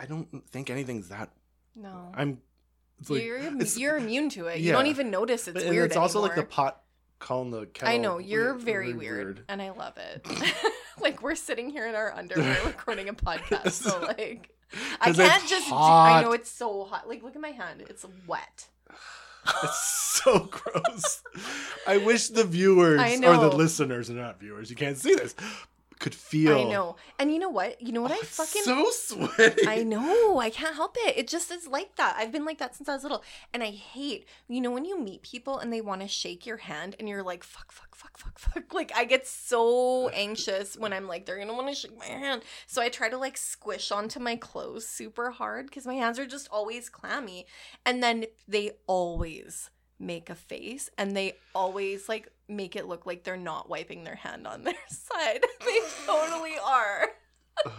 [0.01, 1.30] I don't think anything's that.
[1.74, 2.38] no, I'm.
[3.01, 3.38] It's like, you're
[3.76, 4.59] you're immune to it.
[4.61, 5.86] You don't even notice it's and weird.
[5.86, 6.82] it's also like the pot
[7.20, 7.94] calling the kettle.
[7.94, 10.26] I know you're weird- very really weird, and I love it.
[11.01, 14.51] like we're sitting here in our underwear recording a podcast, so like
[15.01, 15.68] I can't just.
[15.68, 17.09] Do, I know it's so hot.
[17.09, 18.68] Like look at my hand; it's wet.
[19.62, 21.22] It's so gross.
[21.86, 25.34] I wish the viewers or the listeners, are not viewers, you can't see this,
[25.99, 26.57] could feel.
[26.59, 27.80] I know, and you know what?
[27.80, 29.66] You know what Oh, I fucking so sweaty.
[29.66, 30.38] I know.
[30.38, 31.16] I can't help it.
[31.16, 32.16] It just is like that.
[32.18, 33.22] I've been like that since I was little.
[33.53, 36.59] And I hate, you know, when you meet people and they want to shake your
[36.59, 38.64] hand and you're like, fuck, fuck, fuck, fuck, fuck.
[38.72, 42.05] Like, I get so anxious when I'm like, they're going to want to shake my
[42.05, 42.42] hand.
[42.66, 46.26] So I try to like squish onto my clothes super hard because my hands are
[46.26, 47.46] just always clammy.
[47.84, 53.24] And then they always make a face and they always like make it look like
[53.24, 55.42] they're not wiping their hand on their side.
[55.61, 57.09] they totally are.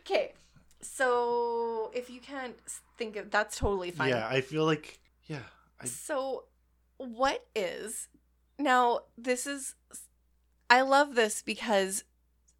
[0.00, 0.32] Okay,
[0.80, 2.56] so if you can't
[2.96, 4.08] think of that's totally fine.
[4.08, 5.40] Yeah, I feel like yeah.
[5.78, 6.44] I, So,
[6.96, 8.08] what is
[8.58, 9.00] now?
[9.18, 9.74] This is
[10.70, 12.04] I love this because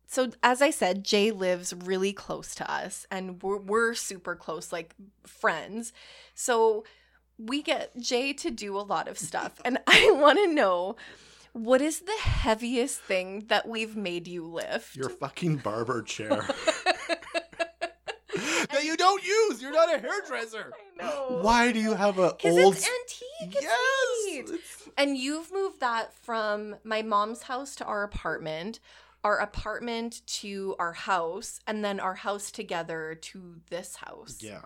[0.07, 4.73] so as I said, Jay lives really close to us, and we're we're super close,
[4.73, 4.95] like
[5.27, 5.93] friends.
[6.35, 6.85] So
[7.39, 10.97] we get Jay to do a lot of stuff, and I want to know.
[11.53, 14.95] What is the heaviest thing that we've made you lift?
[14.97, 16.29] your fucking barber chair
[18.71, 19.61] that you don't use.
[19.63, 20.73] You're not a hairdresser.
[21.01, 21.39] I know.
[21.43, 22.75] Why do you have a Because old?
[22.77, 23.57] it's antique.
[23.57, 24.51] It's yes.
[24.51, 28.79] it's- And you've moved that from my mom's house to our apartment,
[29.25, 34.39] our apartment to our house, and then our house together to this house.
[34.41, 34.61] Yeah.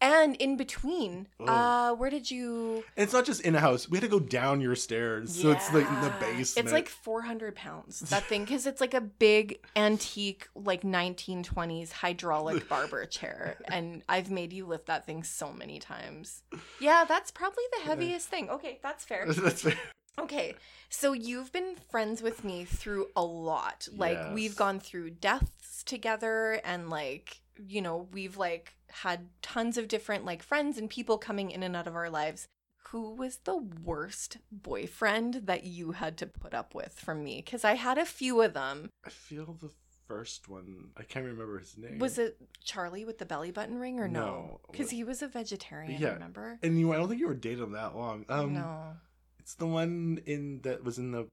[0.00, 1.48] And in between, Ugh.
[1.48, 2.84] uh, where did you?
[2.96, 3.88] And it's not just in a house.
[3.88, 6.66] We had to go down your stairs, so it's like in the basement.
[6.66, 12.68] It's like 400 pounds, that thing, because it's like a big antique, like 1920s hydraulic
[12.68, 13.56] barber chair.
[13.66, 16.42] And I've made you lift that thing so many times.
[16.80, 18.50] Yeah, that's probably the heaviest thing.
[18.50, 19.26] Okay, that's fair.
[19.32, 19.74] That's fair.
[20.18, 20.54] Okay,
[20.88, 23.88] so you've been friends with me through a lot.
[23.96, 29.88] Like we've gone through deaths together and like, you know, we've like had tons of
[29.88, 32.46] different like friends and people coming in and out of our lives.
[32.88, 37.42] Who was the worst boyfriend that you had to put up with from me?
[37.42, 38.90] Cuz I had a few of them.
[39.04, 39.70] I feel the
[40.06, 40.90] first one.
[40.96, 41.98] I can't remember his name.
[41.98, 44.20] Was it Charlie with the belly button ring or no?
[44.26, 44.60] No.
[44.72, 46.12] Cuz he was a vegetarian, Yeah.
[46.12, 46.58] remember?
[46.62, 48.26] And you, I don't think you were dating him that long.
[48.28, 48.96] Um, no.
[49.38, 51.26] it's the one in that was in the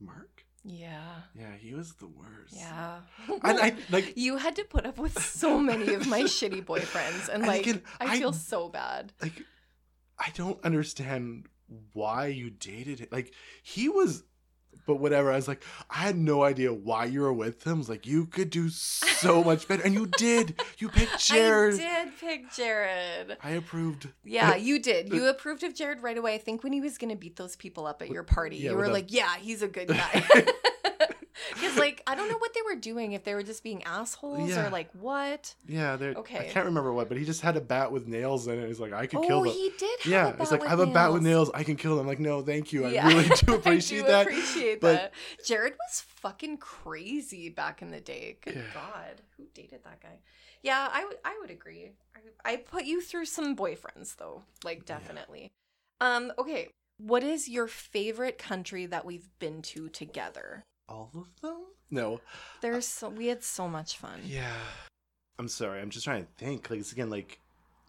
[0.00, 0.41] Mark.
[0.64, 1.22] Yeah.
[1.34, 2.54] Yeah, he was the worst.
[2.54, 3.00] Yeah.
[3.28, 4.16] and I like.
[4.16, 7.62] You had to put up with so many of my shitty boyfriends, and And like
[7.66, 9.12] again, I I- feel so bad.
[9.20, 9.42] like
[10.18, 11.48] I don't understand
[11.94, 13.08] why you dated him.
[13.10, 13.32] Like
[13.62, 14.22] he was
[14.86, 15.30] but whatever.
[15.32, 17.74] I was like, I had no idea why you were with him.
[17.74, 19.82] I was like, you could do so much better.
[19.82, 20.60] And you did.
[20.78, 21.74] You picked Jared.
[21.74, 23.36] I did pick Jared.
[23.42, 24.08] I approved.
[24.24, 25.12] Yeah, you did.
[25.12, 26.34] You uh, approved of Jared right away.
[26.34, 28.76] I think when he was gonna beat those people up at your party, Yeah, you
[28.76, 30.24] were like, "Yeah, he's a good guy."
[31.76, 33.12] Like I don't know what they were doing.
[33.12, 34.66] If they were just being assholes Yeah.
[34.66, 35.54] or like what?
[35.66, 36.38] Yeah, there I Okay.
[36.38, 38.66] I can't remember what, but he just had a bat with nails in it.
[38.68, 39.52] He's like, I could kill Oh, them.
[39.52, 40.00] he did.
[40.02, 41.48] Have yeah, it's like I have a bat with nails.
[41.48, 41.50] nails.
[41.54, 42.00] I can kill them.
[42.02, 42.84] I'm like, no, thank you.
[42.86, 43.06] I Yeah.
[43.08, 44.26] really do appreciate I do that.
[44.26, 45.12] appreciate but- that.
[45.46, 48.38] Jared was fucking crazy back in the day.
[48.42, 48.62] Good Yeah.
[48.74, 50.18] God, who dated that guy?
[50.62, 51.16] Yeah, I would.
[51.24, 51.90] I would agree.
[52.14, 54.98] I, I put you through some boyfriends though, like Yeah.
[54.98, 55.50] definitely.
[56.00, 56.32] Um.
[56.38, 56.68] Okay.
[56.98, 60.62] What is your favorite country that we've been to together?
[60.88, 61.56] All of them?
[61.90, 62.20] No.
[62.60, 64.20] There's so we had so much fun.
[64.24, 64.52] Yeah.
[65.38, 65.80] I'm sorry.
[65.80, 66.70] I'm just trying to think.
[66.70, 67.38] Like it's again like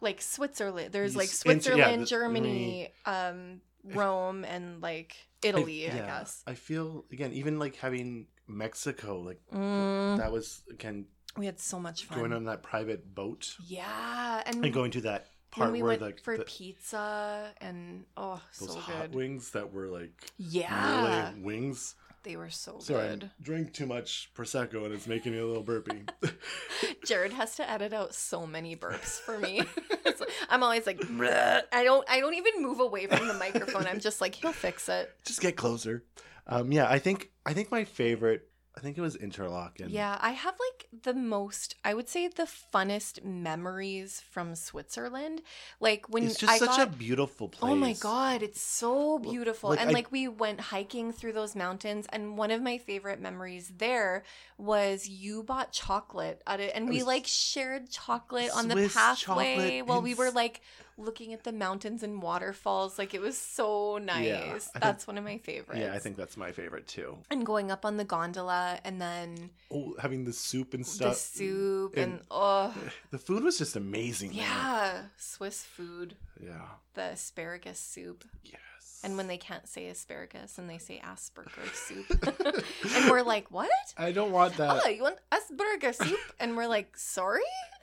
[0.00, 0.92] Like Switzerland.
[0.92, 5.90] There's Yes, like and- yeah, Switzerland, the- Germany, um, Rome, and like Italy.
[5.90, 6.42] I, yeah, guess.
[6.46, 11.80] I feel again, even like having Mexico, like Mm, that was again we had so
[11.80, 12.18] much fun.
[12.18, 15.26] going on that private boat Yeah, and and going to that
[15.56, 19.14] when part we where like for the, pizza and oh, those so hot good.
[19.14, 21.94] wings that were like Yeah, wings.
[22.24, 23.30] They were so Sorry, I good.
[23.40, 26.02] drank too much prosecco and it's making me a little burpy.
[27.06, 29.62] Jared has to edit out so many burps for me.
[30.04, 33.86] Like- I'm always like, "Bleh." I don't, I don't even move away from the microphone.
[33.86, 35.10] I'm just like, he'll fix it.
[35.24, 36.04] Just get closer.
[36.46, 38.48] Um, yeah, I think I think my favorite.
[38.76, 39.88] I think it was Interlaken.
[39.90, 45.42] Yeah, I have like the most, I would say, the funnest memories from Switzerland.
[45.78, 47.72] Like when it's just I such got, a beautiful place.
[47.72, 49.70] Oh my god, it's so beautiful.
[49.70, 53.20] like, and I- like we went hiking through those mountains and one of my favorite
[53.20, 54.24] memories there
[54.58, 59.82] was you bought chocolate at it and we was like shared chocolate on the pathway
[59.82, 60.62] while we were like
[60.96, 62.98] looking at the mountains and waterfalls.
[62.98, 64.66] Like it was so nice.
[64.68, 65.80] Think- That's one of my favorites.
[65.80, 67.18] Yeah, I think that's my favorite too.
[67.30, 71.14] and going up on the gondola and then Oh, having the soup and stuff.
[71.14, 72.74] the soup and, and- oh
[73.10, 74.32] The food was just amazing.
[74.32, 76.66] yeah, Swiss food, Yeah.
[76.94, 78.24] the asparagus soup.
[78.44, 78.60] Yes.
[79.02, 82.06] And when they can't say asparagus and they say Asperger soup.
[82.96, 83.68] and we're like, what?
[83.98, 84.80] I don't want that.
[84.82, 86.18] oh, you want Asperger soup?
[86.40, 87.42] And we're like, sorry?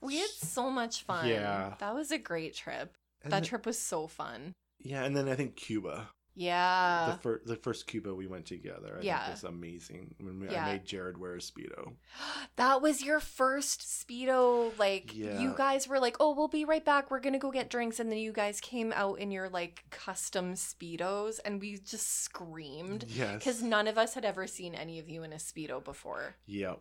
[0.00, 1.28] we had so much fun.
[1.28, 1.74] Yeah.
[1.78, 2.96] That was a great trip.
[3.22, 4.52] And that then- trip was so fun.
[4.80, 6.08] Yeah, and then I think Cuba.
[6.34, 7.12] Yeah.
[7.12, 8.96] the first the first Cuba we went together.
[8.98, 9.20] I Yeah.
[9.26, 10.14] think was amazing.
[10.18, 10.64] When we, Yeah.
[10.64, 11.92] I made Jared wear a speedo.
[12.56, 14.76] that was your first Speedo.
[14.78, 15.40] Like, Yeah.
[15.40, 17.10] you guys were like, oh, we'll be right back.
[17.10, 18.00] We're going to go get drinks.
[18.00, 23.04] And then you guys came out in your like custom Speedos and we just screamed.
[23.08, 23.34] Yes.
[23.38, 26.36] Because none of us had ever seen any of you in a Speedo before.
[26.46, 26.80] Yep.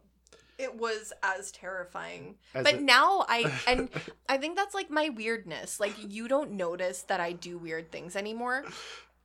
[0.62, 2.36] It was as terrifying.
[2.53, 3.89] As but a- now I, and
[4.30, 5.80] I think that's like my weirdness.
[5.80, 8.64] Like, you don't notice that I do weird things anymore.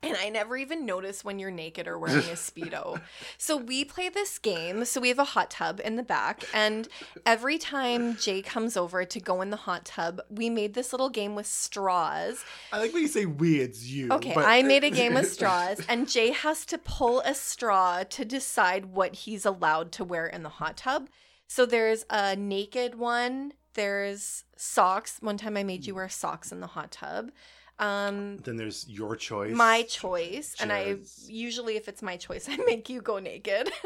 [0.03, 3.01] And I never even notice when you're naked or wearing a Speedo.
[3.39, 4.84] so we play this game.
[4.84, 6.45] So we have a hot tub in the back.
[6.55, 6.87] And
[7.24, 11.09] every time Jay comes over to go in the hot tub, we made this little
[11.09, 12.45] game with straws.
[12.72, 14.09] I like when you say we, it's you.
[14.12, 18.05] Okay, but- I made a game with straws, and Jay has to pull a straw
[18.05, 21.09] to decide what he's allowed to wear in the hot tub.
[21.49, 23.53] So there's a naked one.
[23.74, 25.18] There's socks.
[25.20, 27.30] One time I made you wear socks in the hot tub.
[27.78, 29.55] Um, Then there's your choice.
[29.55, 33.70] my choice, and I usually, if it's my choice, I make you go naked.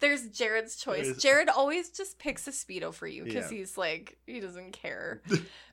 [0.00, 1.04] There's Jared's choice.
[1.04, 3.58] There's- Jared always just picks a speedo for you because Yeah.
[3.58, 5.22] he's like he doesn't care.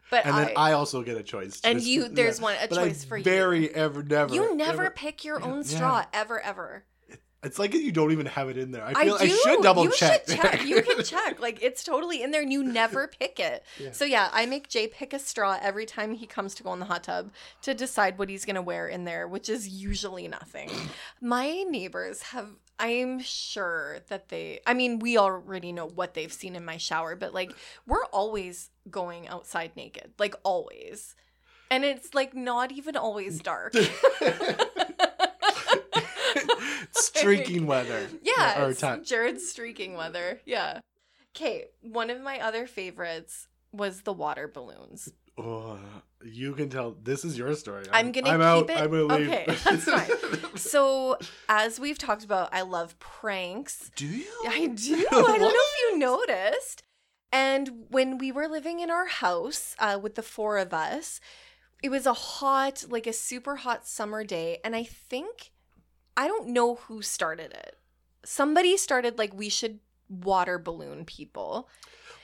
[0.10, 1.62] But and I, then I, also get a choice.
[1.64, 2.44] and just- you there's yeah.
[2.44, 3.24] one a But I choice for you.
[3.24, 4.34] very ever never.
[4.36, 6.84] You never ever- pick your own straw ever, ever.
[7.44, 8.84] It's like you don't even have it in there.
[8.86, 9.36] I I, feel I, do.
[9.44, 10.28] should double check.
[10.28, 10.42] you check.
[10.42, 10.66] Should check.
[10.68, 11.40] You can check.
[11.40, 13.64] Like it's totally in there, and you never pick it.
[13.80, 13.92] Yeah.
[13.94, 16.80] So yeah, I make Jay pick a straw every time he comes to go in
[16.80, 17.32] the hot tub
[17.64, 20.70] to decide what he's gonna wear in there, which is usually nothing.
[21.20, 22.50] My neighbors have.
[22.80, 24.60] I'm sure that they.
[24.68, 27.52] I mean, we already know what they've seen in my shower, but like
[27.88, 31.16] we're always going outside naked, like always.
[31.72, 33.74] and it's like not even always dark.
[37.22, 38.08] Streaking weather.
[38.24, 39.04] Yeah, Or time.
[39.04, 40.42] Jared's streaking weather.
[40.46, 40.80] Yeah.
[41.36, 45.10] Okay, one of my other favorites was the water balloons.
[45.38, 45.80] Oh,
[46.26, 47.86] you can tell this is your story.
[47.92, 48.70] I'm gonna I'm keep out.
[48.70, 49.28] it- I'm gonna leave.
[49.30, 50.10] okay, that's fine.
[50.58, 51.18] So,
[51.48, 53.90] as we've talked about, I love pranks.
[53.96, 54.28] Do you?
[54.48, 55.08] I do.
[55.10, 56.84] I don't know if you noticed.
[57.32, 61.22] And when we were living in our house uh, with the four of us,
[61.82, 64.60] it was a hot, like a super hot summer day.
[64.66, 65.52] And I think,
[66.18, 67.78] I don't know who started it.
[68.24, 71.70] Somebody started, like, we should water balloon people.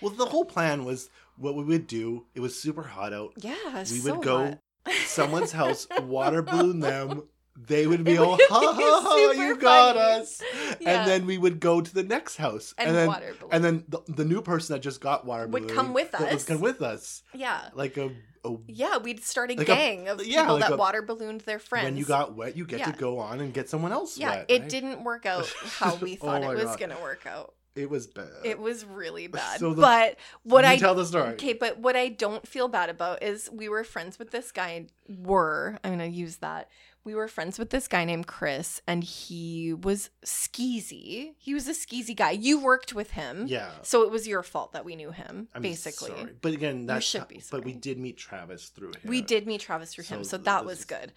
[0.02, 2.26] Well, the whole plan was what we would do.
[2.36, 3.34] It was super hot out.
[3.38, 3.56] Yeah.
[3.80, 4.60] We so would go
[5.06, 7.24] someone's house, water balloon them.
[7.60, 10.22] They would be It all, would ha be ha ha, you got funny.
[10.22, 10.42] us.
[10.80, 11.00] Yeah.
[11.02, 12.76] And then we would go to the next house.
[12.78, 13.54] and, then water balloon.
[13.54, 16.22] and then the, the new person that just got water Would balloon come with that
[16.22, 16.44] would us.
[16.46, 17.24] come with us.
[17.34, 17.70] yeah.
[17.74, 18.12] Like a,
[18.48, 21.02] a Yeah, we'd start a Like a- gang of yeah, people like that a- water
[21.02, 21.86] ballooned their friends.
[21.86, 22.92] when you got wet, you get Yeah.
[22.92, 24.46] to go on and get someone else yeah, wet.
[24.50, 24.70] it right?
[24.70, 25.46] didn't work out
[25.80, 26.90] how we Oh thought my it was God.
[26.90, 27.54] to work out.
[27.76, 28.26] It was bad.
[28.44, 29.60] It was really bad.
[29.60, 31.34] So the- but what you I tell the story.
[31.34, 34.88] okay, but what I don't feel bad about is we were friends with this guy.
[35.08, 36.70] Were I'm going to use that.
[37.08, 41.36] We were friends with this guy named Chris, and he was skeezy.
[41.38, 42.32] He was a skeezy guy.
[42.32, 43.70] You worked with him, Yeah.
[43.82, 45.48] so it was your fault that we knew him.
[45.56, 46.34] I'm basically, sorry.
[46.42, 49.02] But again, that should be But we did meet Travis through him.
[49.06, 51.14] We did meet Travis through him, So so th- that was is- good.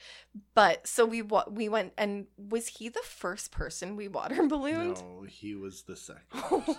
[0.55, 4.99] But so we wa- we went and was he the first person we water ballooned?
[5.03, 6.23] No, he was the second.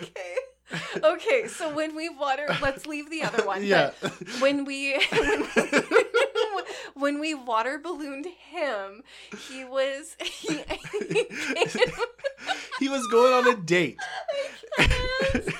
[0.00, 0.36] okay.
[1.02, 3.64] Okay, so when we water, let's leave the other one.
[3.64, 3.90] yeah.
[4.38, 5.46] When we when we,
[7.00, 9.02] when we water ballooned him,
[9.48, 10.60] he was he,
[11.08, 11.24] he
[12.78, 13.98] he was going on a date.
[14.78, 15.40] Oh.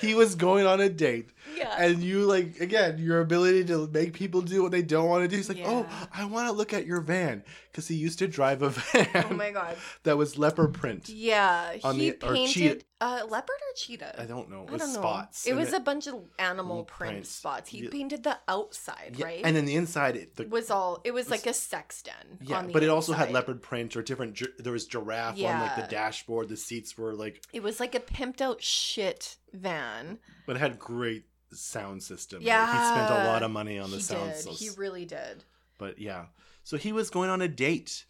[0.00, 1.28] He was going on a date.
[1.60, 1.76] Yeah.
[1.78, 5.28] And you like again, your ability to make people do what they don't want to
[5.28, 5.36] do.
[5.36, 8.62] He's like, oh, I want to look at your van because he used to drive
[8.62, 9.76] a van oh my god.
[10.02, 11.08] that was leopard print.
[11.08, 14.20] Yeah, he the- painted uh leopard or cheetah.
[14.20, 14.64] I don't know.
[14.64, 15.00] It I was don't know.
[15.00, 15.46] spots.
[15.46, 17.70] It was a bunch of animal Mm, print spots.
[17.70, 17.90] He Yeah.
[17.90, 19.40] painted the outside, yeah, right?
[19.44, 22.38] And then the inside, it, the, was all it was like a sex den.
[22.42, 24.34] yeah, but it also had leopard print or different.
[24.34, 26.48] gi- There was giraffe on like the dashboard.
[26.48, 30.18] The seats were like, It was like a pimped out shit van.
[30.46, 32.42] but it had great sound system.
[32.42, 34.54] Yeah, he spent a lot of money on the he sound system.
[34.54, 35.44] He really did.
[35.78, 36.26] But yeah,
[36.62, 38.04] so he was going on a date,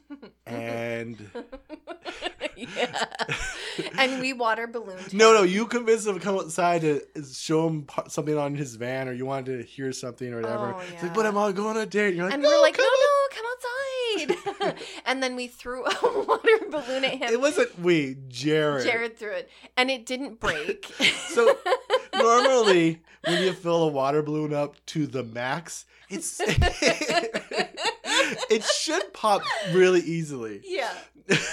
[0.46, 1.18] and
[2.56, 3.04] yeah.
[3.98, 5.12] and we water ballooned.
[5.12, 5.36] no, him.
[5.36, 9.12] no, you convinced him to come outside to show him something on his van, or
[9.12, 10.74] you wanted to hear something or whatever.
[10.74, 11.26] Oh, He's like, but.
[11.26, 12.08] I'm on going on a date.
[12.08, 13.66] And you're like, and no, we're like, no, on." no, come outside.
[15.06, 17.32] and then we threw a water balloon at him.
[17.32, 18.86] It wasn't we, Jared.
[18.86, 20.86] Jared threw it, and it didn't break.
[21.28, 21.56] So
[22.16, 26.40] normally, when you fill a water balloon up to the max, it's
[28.50, 29.42] it should pop
[29.72, 30.62] really easily.
[30.64, 30.92] yeah,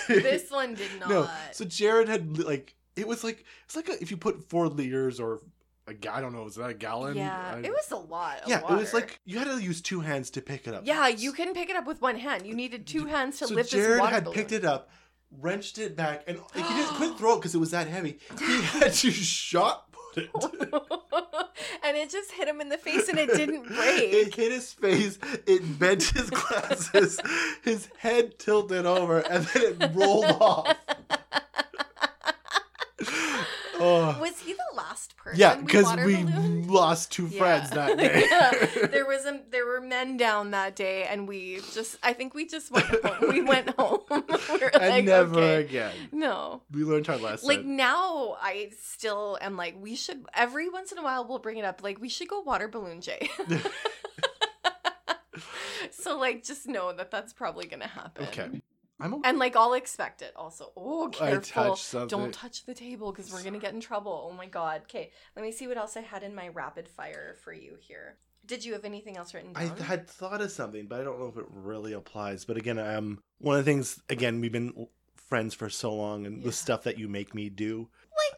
[0.08, 1.10] this one did not.
[1.10, 4.68] No, so Jared had like it was like it's like a, if you put four
[4.68, 5.42] liters or
[5.88, 7.18] a I don't know, is that a gallon?
[7.18, 8.42] yeah, I- it was a lot.
[8.48, 10.84] Yeah, it was like you had to use two hands to pick it up.
[10.86, 12.46] Yeah, you couldn't pick it up with one hand.
[12.48, 14.36] You needed two hands to so lift this Jared water had balloon.
[14.36, 14.90] picked it up,
[15.42, 18.20] wrenched it back, and like, he just couldn't throw it because it was that heavy.
[18.40, 19.90] He had to shot.
[21.84, 24.14] and it just hit him in the face and it didn't break.
[24.14, 25.18] It hit his face.
[25.46, 27.20] It bent his glasses.
[27.64, 30.76] his head tilted over, and then it rolled off.
[33.76, 34.18] Oh.
[34.22, 35.40] Was he the last person?
[35.40, 37.88] Yeah, because water we lost two friends Yeah.
[37.88, 38.26] that day.
[38.30, 38.88] Yeah.
[38.88, 42.46] There was a there were men down that day, and we just I think we
[42.48, 43.30] just went home.
[43.30, 44.02] We went home.
[44.10, 44.18] we
[44.60, 45.62] were and like, never okay.
[45.62, 45.94] again.
[46.12, 46.62] No.
[46.72, 47.48] We learned our lesson.
[47.50, 51.58] Like now, I still am like, we should every once in a while we'll bring
[51.58, 51.82] it up.
[51.84, 53.30] Like we should go water balloon Jay.
[55.92, 58.26] so like, just know that that's probably gonna happen.
[58.28, 58.62] okay,
[59.04, 59.30] I'm okay.
[59.30, 60.32] And like, I'll expect it.
[60.36, 61.76] Also, oh, careful!
[61.76, 62.08] something.
[62.08, 64.30] Don't touch the table because we're gonna get in trouble.
[64.32, 64.84] Oh my god.
[64.84, 68.16] Okay, let me see what else I had in my rapid fire for you here.
[68.46, 69.76] Did you have anything else written down?
[69.78, 72.46] I had thought of something, but I don't know if it really applies.
[72.46, 76.26] But again, I um, one of the things, again, we've been friends for so long,
[76.26, 76.46] and Yeah.
[76.46, 77.90] the stuff that you make me do.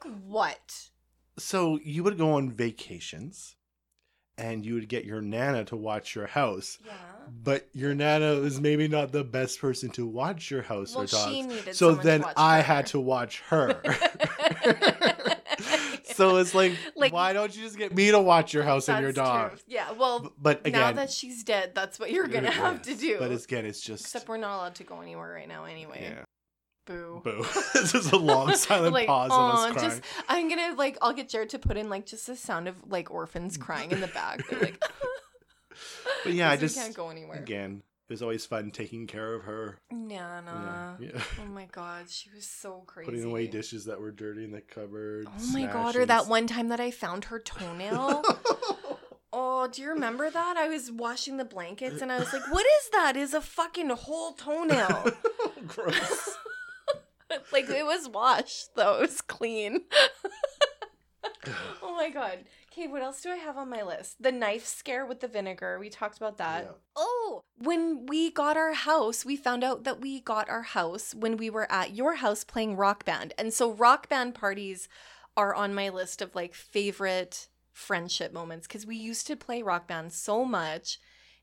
[0.03, 0.89] like what?
[1.37, 3.55] So you would go on vacations,
[4.37, 6.77] and you would get your nana to watch your house.
[6.85, 6.93] Yeah.
[7.43, 11.07] But your nana is maybe not the best person to watch your house Well, or
[11.07, 11.75] dogs.
[11.77, 12.63] so then I her.
[12.63, 13.81] had to watch her.
[16.03, 19.01] so it's like, Like- why don't you just get me to watch your house and
[19.01, 19.51] your dog?
[19.51, 19.59] true.
[19.67, 19.91] Yeah.
[19.93, 23.17] Well, But again, now that she's dead, that's what you're gonna have to do.
[23.19, 26.01] But it's, again, it's just Except we're not allowed to go anywhere right now, anyway.
[26.15, 26.23] yeah.
[26.85, 27.21] Boo.
[27.23, 27.45] Boo.
[27.73, 29.89] this is a long silent Like, pause of "Aw, us crying.
[29.89, 32.75] just I'm gonna like I'll get Jared to put in like just the sound of
[32.91, 34.47] like orphans crying in the back.
[34.47, 34.83] They're like
[36.23, 37.37] But yeah, I just can't go anywhere.
[37.37, 39.79] again, it was always fun taking care of her.
[39.91, 40.95] Yeah.
[40.99, 41.21] yeah.
[41.41, 43.09] Oh my god, she was so crazy.
[43.11, 45.27] Putting away dishes that were dirty in the cupboard.
[45.27, 48.23] Oh my god, or that one time that I found her toenail.
[49.37, 50.55] Oh, do you remember that?
[50.55, 53.17] I was washing the blankets and I was like, "What is that?
[53.17, 55.11] Is a fucking whole toenail?"
[55.67, 56.37] Gross.
[57.51, 59.81] like it was washed though; it was clean.
[61.81, 62.45] oh my god.
[62.71, 64.21] Okay, what else do I have on my list?
[64.21, 65.79] The knife scare with the vinegar.
[65.79, 66.65] We talked about that.
[66.65, 66.71] Yeah.
[66.97, 71.37] Oh, when we got our house, we found out that we got our house when
[71.37, 73.33] we were at your house playing rock band.
[73.37, 74.89] And so rock band parties
[75.37, 79.87] are on my list of like favorite friendship moments because we used to play rock
[79.87, 80.99] band so much.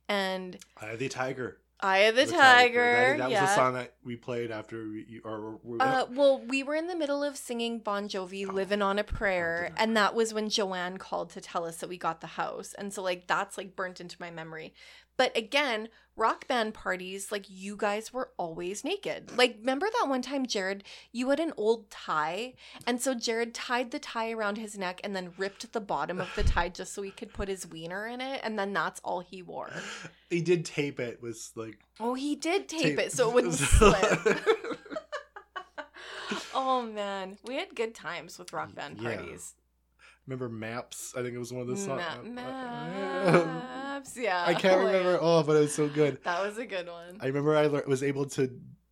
[0.08, 1.62] And Eye of the Tiger.
[1.82, 3.16] Eye of the, Tiger.
[3.16, 3.40] That, that yeah.
[3.42, 6.86] was the song that we played after we, or we, Uh, well, we were in
[6.86, 10.98] the middle of singing Bon Jovi, "Living on a Prayer," and that was when Joanne
[10.98, 14.00] called to tell us that we got the house, and so like that's like burnt
[14.00, 14.74] into my memory.
[15.22, 19.30] But again, rock band parties, like you guys were always naked.
[19.38, 22.54] Like, remember that one time, Jared, you had an old tie,
[22.88, 26.28] and so Jared tied the tie around his neck and then ripped the bottom of
[26.34, 29.20] the tie just so he could put his wiener in it, and then that's all
[29.20, 29.70] he wore.
[30.28, 33.54] he did tape it with like Oh, he did tape, tape- it so it wouldn't
[33.58, 34.40] slip.
[36.52, 39.14] oh man, we had good times with rock band Yeah.
[39.18, 39.54] parties.
[40.26, 41.14] Remember Maps?
[41.16, 42.02] I think it was one of the songs.
[42.24, 43.42] Ma-
[44.02, 44.44] maps, yeah.
[44.46, 44.86] I can't yeah.
[44.86, 45.18] remember.
[45.20, 46.18] Oh, but it was so good.
[46.24, 47.18] That was a good one.
[47.20, 48.50] I remember I was able to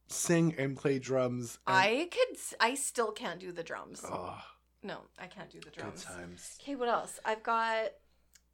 [0.08, 1.58] sing and play drums.
[1.66, 2.36] and- I could.
[2.61, 4.02] I still can't do the drums.
[4.04, 4.38] Oh,
[4.82, 6.04] No, I can't do the good drums.
[6.04, 6.58] times.
[6.62, 7.18] Okay, what else?
[7.24, 7.90] I've got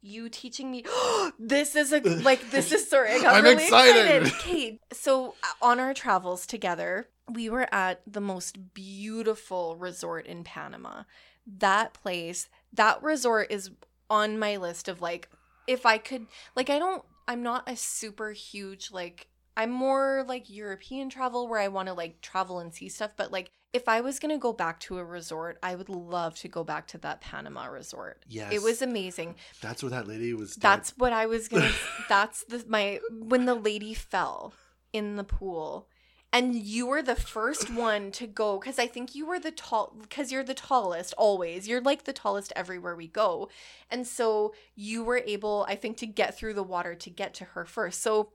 [0.01, 0.83] you teaching me.
[1.39, 2.51] this is a like.
[2.51, 3.11] This is sorry.
[3.11, 4.23] I got I'm really excited.
[4.27, 4.33] excited.
[4.47, 10.43] Okay, so uh, on our travels together, we were at the most beautiful resort in
[10.43, 11.03] Panama.
[11.45, 13.71] That place, that resort is
[14.09, 15.29] on my list of like,
[15.67, 17.03] if I could, like, I don't.
[17.27, 19.27] I'm not a super huge like.
[19.57, 23.31] I'm more like European travel where I want to like travel and see stuff, but
[23.31, 26.47] like if I was going to go back to a resort, I would love to
[26.47, 28.23] go back to that Panama resort.
[28.27, 28.53] Yes.
[28.53, 29.35] It was amazing.
[29.61, 30.55] That's where that lady was.
[30.55, 30.61] dead.
[30.61, 31.75] That's what I was going to
[32.07, 34.53] that's the my when the lady fell
[34.93, 35.89] in the pool
[36.33, 39.95] and you were the first one to go cuz I think you were the tall
[40.09, 41.67] cuz you're the tallest always.
[41.67, 43.49] You're like the tallest everywhere we go.
[43.89, 47.45] And so you were able I think to get through the water to get to
[47.45, 48.01] her first.
[48.01, 48.31] So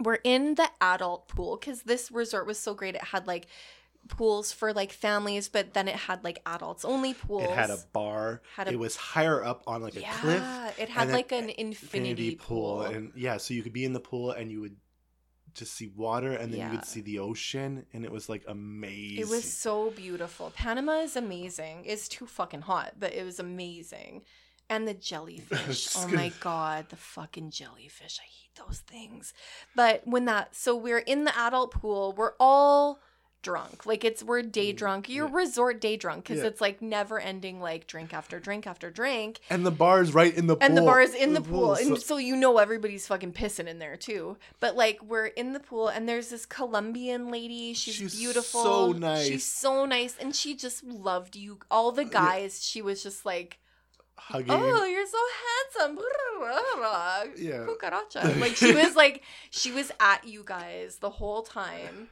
[0.00, 3.46] we're in the adult pool cuz this resort was so great it had like
[4.08, 7.44] pools for like families but then it had like adults only pools.
[7.44, 8.42] It had a bar.
[8.56, 10.78] Had a- it was higher up on like a yeah, cliff.
[10.78, 12.82] it had like an infinity, pool.
[12.82, 14.76] and yeah, so you could be in the pool and you would
[15.54, 16.72] just see water, and then you Yeah.
[16.72, 19.18] would see the ocean, and it was like amazing.
[19.18, 20.50] It was so beautiful.
[20.54, 21.84] Panama is amazing.
[21.86, 24.22] It's too fucking hot, but it was amazing.
[24.68, 25.88] And the jellyfish.
[25.96, 28.18] oh gonna- my god, the fucking jellyfish.
[28.20, 29.34] I hate those things.
[29.76, 33.00] But when that so we're in the adult pool, we're all
[33.42, 33.84] drunk.
[33.86, 35.08] Like it's we're day Mm, drunk.
[35.08, 35.34] You're yeah.
[35.34, 36.48] resort day drunk because Yeah.
[36.48, 39.40] it's like never ending like drink after drink after drink.
[39.50, 40.64] and the bar's right in the pool.
[40.66, 41.76] And the bar is in the pool.
[41.76, 44.36] so- And so you know everybody's fucking pissing in there too.
[44.60, 47.74] But like we're in the pool and there's this Colombian lady.
[47.74, 48.62] She's, She's beautiful.
[48.62, 49.26] so nice.
[49.26, 50.16] She's so nice.
[50.18, 51.58] And she just loved you.
[51.70, 53.58] All the guys, she was just like,
[54.16, 54.50] hugging.
[54.50, 55.18] Oh, you're so
[55.82, 56.04] handsome.
[57.36, 57.66] Yeah.
[57.66, 58.38] Cucaracha.
[58.40, 62.08] Like she was like she was at you guys the whole time.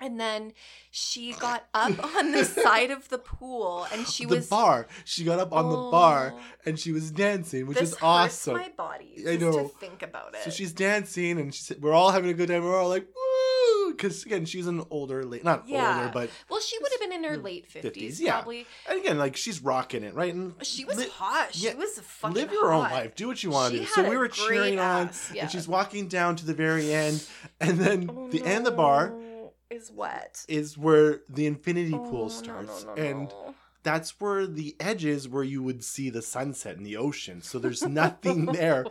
[0.00, 0.52] And then
[0.90, 4.86] she got up on the side of the pool and she was the was bar.
[5.04, 6.40] She got up on the bar Oh.
[6.66, 8.54] and she was dancing, which is awesome.
[8.56, 9.52] my body I know.
[9.52, 10.42] to think about it.
[10.44, 12.64] So she's dancing and she's we're all having a good time.
[12.64, 13.90] We're all like, woo!
[13.92, 15.96] Because again, she's an older lady, not Yeah.
[15.98, 18.32] older, but well, she would have been in her late 50s, fifties, yeah.
[18.34, 18.66] probably.
[18.88, 20.32] and again, like she's rocking it, right?
[20.32, 21.54] And She was li- hot.
[21.54, 23.14] She yeah, was fucking live your own life.
[23.14, 23.86] Do what you want to do.
[23.86, 25.42] So we were cheering on, yeah.
[25.42, 27.26] and she's walking down to the very end,
[27.60, 29.29] and then Oh, the end of the bar no,
[29.70, 30.44] is wet.
[30.48, 33.54] is where the infinity Oh, pool starts, no, no, and no.
[33.82, 37.40] that's where the edge is where you would see the sunset in the ocean.
[37.42, 38.84] So there's nothing there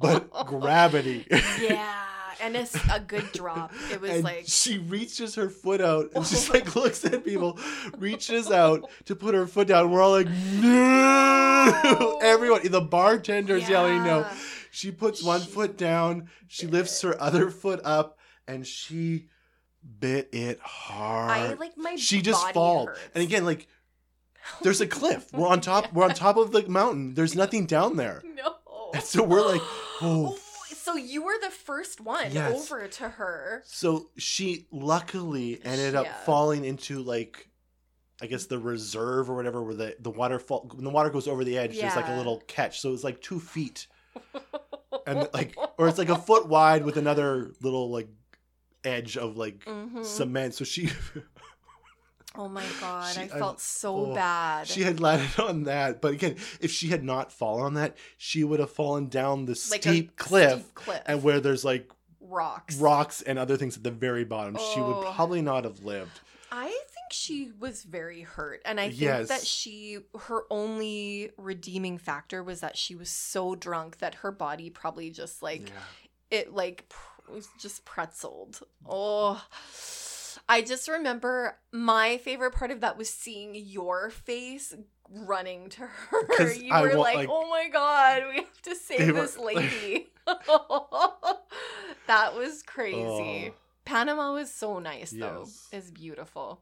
[0.00, 1.26] but gravity.
[1.60, 2.04] yeah,
[2.42, 3.72] and it's a good drop.
[3.92, 7.58] It was and like she reaches her foot out and just like looks at people,
[7.98, 9.90] reaches out to put her foot down.
[9.90, 12.18] We're all like, no!
[12.22, 14.26] Everyone, the bartender's yelling no.
[14.70, 19.28] She puts one She foot down, she lifts her other foot up, and she
[20.00, 21.30] bit it hard.
[21.30, 22.86] I like my she just body fall.
[22.86, 23.00] hurts.
[23.14, 23.66] And again, like
[24.62, 25.32] there's a cliff.
[25.32, 25.92] We're on top.
[25.92, 27.14] We're on top of the mountain.
[27.14, 28.22] There's nothing down there.
[28.34, 28.56] no.
[28.94, 29.60] And so we're like,
[30.00, 30.36] oh.
[30.36, 30.38] oh,
[30.74, 32.54] so you were the first one Yes.
[32.70, 33.62] over to her.
[33.66, 37.48] So she luckily ended up falling into like
[38.22, 41.28] I guess the reserve or whatever where the the water fall when the water goes
[41.28, 43.88] over the edge there's like a little catch so it's like two feet
[45.06, 48.08] and like or it's like a foot wide with another little like
[48.86, 50.04] edge of like Mhm.
[50.04, 50.88] cement so she
[52.38, 54.66] Oh my god, She- I I- felt so oh, bad.
[54.66, 58.44] she had landed on that but again if she had not fallen on that she
[58.44, 61.02] would have fallen down the like steep cliff steep cliff.
[61.06, 62.76] and where there's like rocks.
[62.76, 65.12] rocks and other things at the very bottom she would Oh.
[65.14, 66.20] probably not have lived
[66.52, 68.62] I think she was very hurt.
[68.64, 69.28] And I think Yes.
[69.28, 74.70] that she, her only redeeming factor was that she was so drunk that her body
[74.70, 76.38] probably just like, yeah.
[76.38, 76.90] it like
[77.30, 78.62] was just pretzeled.
[78.88, 79.42] Oh,
[80.48, 84.74] I just remember my favorite part of that was seeing your face
[85.10, 86.52] running to her.
[86.52, 89.38] You I were wa- like, like- oh my god, we have to save were- this
[89.38, 90.08] lady.
[92.06, 93.50] that was crazy.
[93.50, 93.54] Oh.
[93.84, 95.44] Panama was so nice though.
[95.46, 95.68] Yes.
[95.72, 96.60] It's beautiful.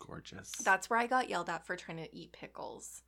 [0.00, 3.02] gorgeous That's where I got yelled at for trying to eat pickles.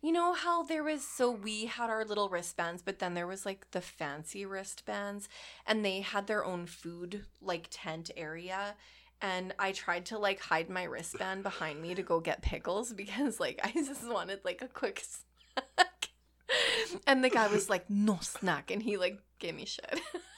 [0.00, 3.46] You know how there was so we had our little wristbands, but then there was
[3.46, 5.28] like the fancy wristbands
[5.66, 8.74] and they had their own food like tent area.
[9.20, 13.40] And I tried to like hide my wristband behind me to go get pickles because
[13.40, 16.10] like I just wanted like a quick snack.
[17.06, 18.70] And the guy was like, no snack.
[18.70, 20.00] And he like gave me shit.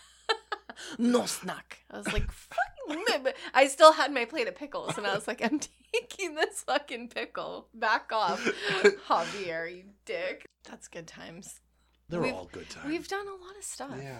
[0.98, 1.78] no snack.
[1.90, 4.96] I was like, fucking I still had my plate of pickles.
[4.98, 5.60] And I was like, I'm
[5.92, 7.68] taking this fucking pickle.
[7.74, 8.40] Back off,
[9.08, 10.46] Javier, you dick.
[10.68, 11.60] That's good times.
[12.08, 13.96] They're We've- all good times We've done a lot of stuff.
[14.00, 14.18] yeah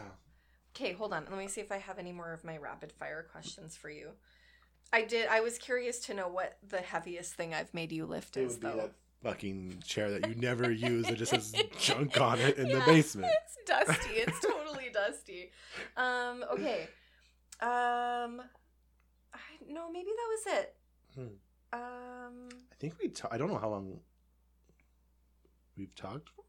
[0.74, 1.24] Okay, hold on.
[1.30, 4.10] Let me see if I have any more of my rapid fire questions for you.
[4.92, 5.26] I did.
[5.28, 8.58] I was curious to know what the heaviest thing I've made you lift it is,
[8.58, 8.90] though.
[9.22, 12.84] Fucking chair that you never use that just has junk on it in Yeah, the
[12.84, 14.10] basement It's dusty.
[14.14, 15.50] It's totally dusty.
[15.96, 16.44] Um.
[16.52, 16.82] Okay.
[17.60, 18.42] Um.
[19.32, 19.38] I
[19.68, 19.90] no.
[19.90, 20.74] Maybe that was it.
[21.14, 21.26] Hmm.
[21.72, 22.48] Um.
[22.70, 23.98] i think we ta- i don't know how long
[25.76, 26.44] we've talked for.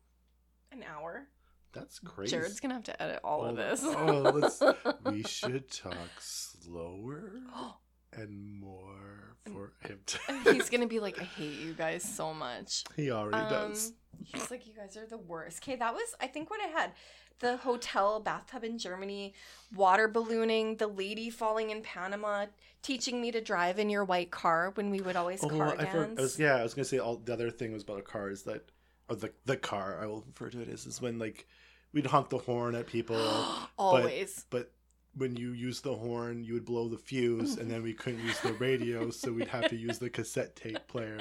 [0.71, 1.27] An hour.
[1.73, 3.81] that's crazy Jared's gonna have to edit all of Oh, this.
[3.83, 4.61] oh, let's-
[5.05, 7.31] we should talk slower
[8.13, 10.19] and more for him to
[10.53, 12.83] He's gonna be like, I hate you guys so much.
[12.95, 13.93] he already Um, does
[14.23, 15.61] He's like, you guys are the worst.
[15.63, 16.91] Okay, that was I think what I had.
[17.39, 19.35] The hotel bathtub in Germany,
[19.75, 22.47] water ballooning, the lady falling in Panama,
[22.81, 25.83] teaching me to drive in your white car when we would always Oh, car I,
[25.83, 26.17] dance.
[26.17, 26.55] I was yeah.
[26.55, 28.71] I was gonna say all the other thing was about a car is that,
[29.07, 31.45] or the the car I will refer to it as is when like
[31.93, 33.15] we'd honk the horn at people,
[33.77, 34.45] Always.
[34.49, 34.71] but
[35.17, 38.39] when you use the horn, you would blow the fuse, and then we couldn't use
[38.41, 41.19] the radio, so we'd have to use the cassette tape player.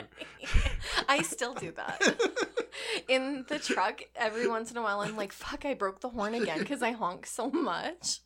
[1.09, 2.21] I still do that.
[3.09, 6.35] In the truck, every once in a while, I'm like, fuck, I broke the horn
[6.35, 8.21] again because I honk so much.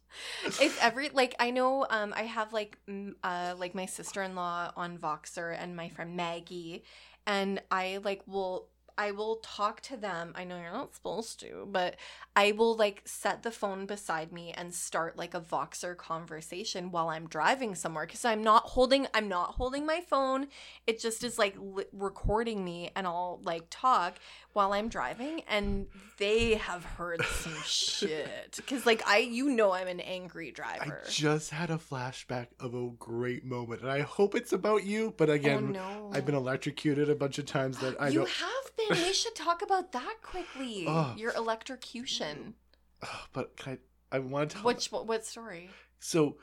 [0.44, 4.34] If every, like, I know um, I have, like, m- uh, like my sister in
[4.34, 6.84] law on Voxer and my friend Maggie,
[7.26, 8.68] and I, like, will.
[8.98, 10.32] I will talk to them.
[10.34, 11.96] I know you're not supposed to, but
[12.36, 17.08] I will like set the phone beside me and start like a Voxer conversation while
[17.08, 20.48] I'm driving somewhere because I'm not holding I'm not holding my phone
[20.86, 24.18] it just is like li- recording me and I'll like talk
[24.52, 25.86] while I'm driving and
[26.18, 31.02] they have heard some shit cuz like I you know I'm an angry driver.
[31.04, 35.14] I just had a flashback of a great moment, and I hope it's about you.
[35.16, 36.10] But oh, again, oh, no.
[36.12, 38.28] I've been electrocuted a bunch of times that I you don't.
[38.28, 38.98] have been.
[39.02, 40.84] We should talk about that quickly.
[40.88, 41.14] Oh.
[41.16, 42.54] Your electrocution.
[43.32, 43.74] But can
[44.12, 44.16] I?
[44.16, 44.64] I want to tell.
[44.64, 45.70] Which what, what story?
[46.00, 46.36] So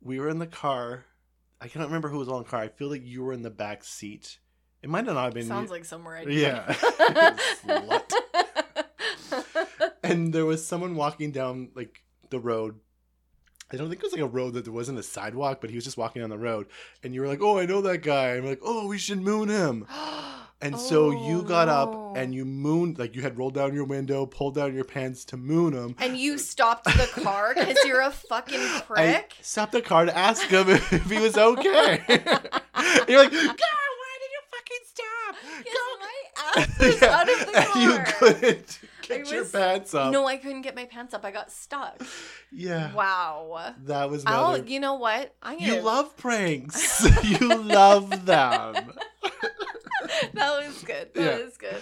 [0.00, 1.04] we were in the car.
[1.60, 2.60] I cannot remember who was on the car.
[2.60, 4.38] I feel like you were in the back seat.
[4.82, 5.46] It might not have been.
[5.46, 6.64] Sounds like somewhere I'd Yeah.
[6.66, 8.12] Slut.
[9.28, 9.92] Slut.
[10.04, 12.78] and there was someone walking down like the road.
[13.70, 15.76] I don't think it was like a road that there wasn't a sidewalk, but he
[15.76, 16.68] was just walking down the road.
[17.02, 19.20] And you were like, "Oh, I know that guy." And we're like, "Oh, we should
[19.20, 19.86] moon him."
[20.60, 21.74] And so you Oh, got no.
[21.74, 25.24] up and you mooned, like you had rolled down your window, pulled down your pants
[25.26, 25.94] to moon him.
[25.98, 29.34] and you stopped the car because you're a fucking I prick.
[29.40, 32.02] stopped the car to ask him if he was okay.
[32.08, 33.58] You're like, God,
[34.00, 35.36] why did you fucking stop?
[35.58, 37.66] Because my ass was Yeah, out of the car.
[37.74, 40.12] and you couldn't get I your pants up.
[40.12, 41.24] No, I couldn't get my pants up.
[41.24, 42.02] I got stuck.
[42.50, 42.92] Yeah.
[42.94, 43.74] Wow.
[43.84, 45.34] That was I'll, you know what?
[45.42, 47.06] I'm You love pranks.
[47.24, 48.92] you love them.
[50.34, 51.12] that was good.
[51.14, 51.76] That was good.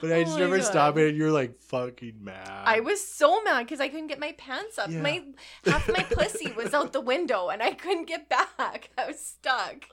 [0.00, 0.66] But I Oh just my remember God.
[0.66, 2.62] stopping and you're like fucking mad.
[2.64, 4.90] I was so mad because I couldn't get my pants up.
[4.90, 5.00] Yeah.
[5.00, 5.22] My
[5.64, 8.90] half my pussy was out the window and I couldn't get back.
[8.98, 9.84] I was stuck.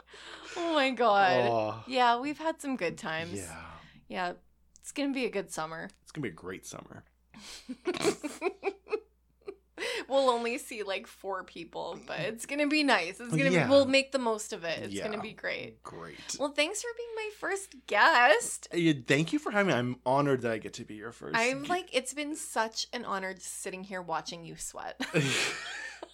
[0.57, 1.41] Oh my god.
[1.49, 3.33] Oh, Yeah, we've had some good times.
[3.33, 3.61] yeah.
[4.07, 4.33] Yeah.
[4.81, 5.89] It's gonna be a good summer.
[6.01, 7.03] It's gonna be a great summer.
[10.07, 13.19] We'll only see like four people, but it's gonna be nice.
[13.19, 13.65] It's gonna Yeah.
[13.65, 14.79] be, we'll make the most of it.
[14.83, 15.05] It's Yeah.
[15.07, 15.81] gonna be great.
[15.83, 16.17] Great.
[16.39, 18.67] Well, thanks for being my first guest.
[18.73, 18.77] Uh,
[19.07, 19.73] Thank you for having me.
[19.73, 21.35] I'm honored that I get to be your first.
[21.37, 24.99] I'm like, it's been such an honor just sitting here watching you sweat.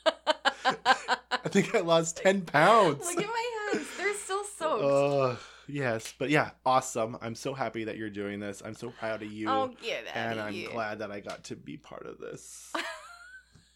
[0.05, 3.05] I think I lost 10 pounds.
[3.05, 4.84] Look at my hands; they're still soaked.
[4.84, 5.36] Uh,
[5.68, 7.18] yes, but yeah, awesome.
[7.22, 8.61] I'm so happy that you're doing this.
[8.66, 9.49] I'm so proud of you.
[9.49, 10.70] oh, get out and I'm here.
[10.70, 12.72] glad that I got to be part of this.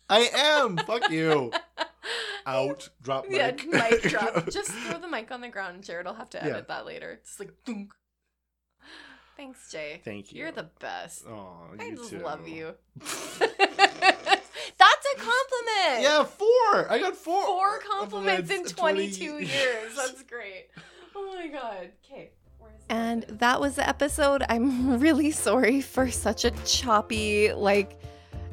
[0.10, 0.78] I am.
[0.78, 1.51] Fuck you.
[2.45, 2.89] Out.
[3.03, 3.66] Drop mic.
[3.72, 4.49] Yeah, mic drop.
[4.49, 5.84] Just throw the mic on the ground.
[5.84, 6.62] Jared will have to edit Yeah.
[6.76, 7.12] that later.
[7.12, 7.93] It's like, thunk.
[9.38, 10.01] Thanks, Jay.
[10.03, 10.41] Thank you.
[10.41, 11.26] You're the best.
[11.28, 12.20] Oh, I you just too.
[12.20, 12.74] love you.
[12.99, 13.41] That's
[15.14, 16.01] a compliment.
[16.01, 16.91] Yeah, four.
[16.91, 17.45] I got four.
[17.45, 19.95] Four compliments in 22 20 years.
[19.95, 20.68] That's great.
[21.16, 21.91] Oh my god.
[22.05, 22.32] Okay.
[22.89, 24.43] And that was the episode.
[24.49, 27.97] I'm really sorry for such a choppy, like, t-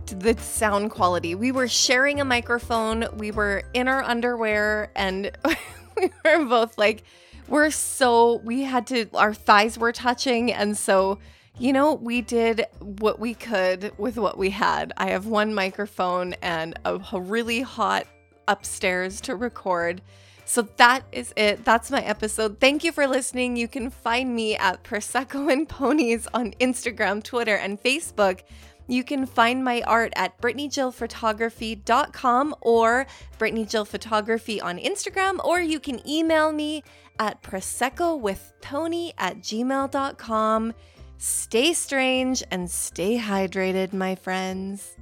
[0.08, 1.34] the sound quality.
[1.34, 5.30] We were sharing a microphone, we were in our underwear, and
[5.96, 7.04] we were both like,
[7.48, 10.52] we're so, we had to, our thighs were touching.
[10.52, 11.18] And so,
[11.58, 14.92] you know, we did what we could with what we had.
[14.96, 18.06] I have one microphone and a, really hot
[18.48, 20.02] upstairs to record.
[20.44, 21.64] So that is it.
[21.64, 22.60] That's my episode.
[22.60, 23.56] Thank you for listening.
[23.56, 28.42] You can find me at Prosecco and Ponies on Instagram, Twitter, and Facebook.
[28.86, 33.06] You can find my art at BrittanyJillPhotography.com or
[33.38, 36.84] Brittany on Instagram, or you can email me
[37.18, 40.72] at ProseccoWithTony at gmail.com.
[41.18, 44.96] Stay strange and stay hydrated, my friends.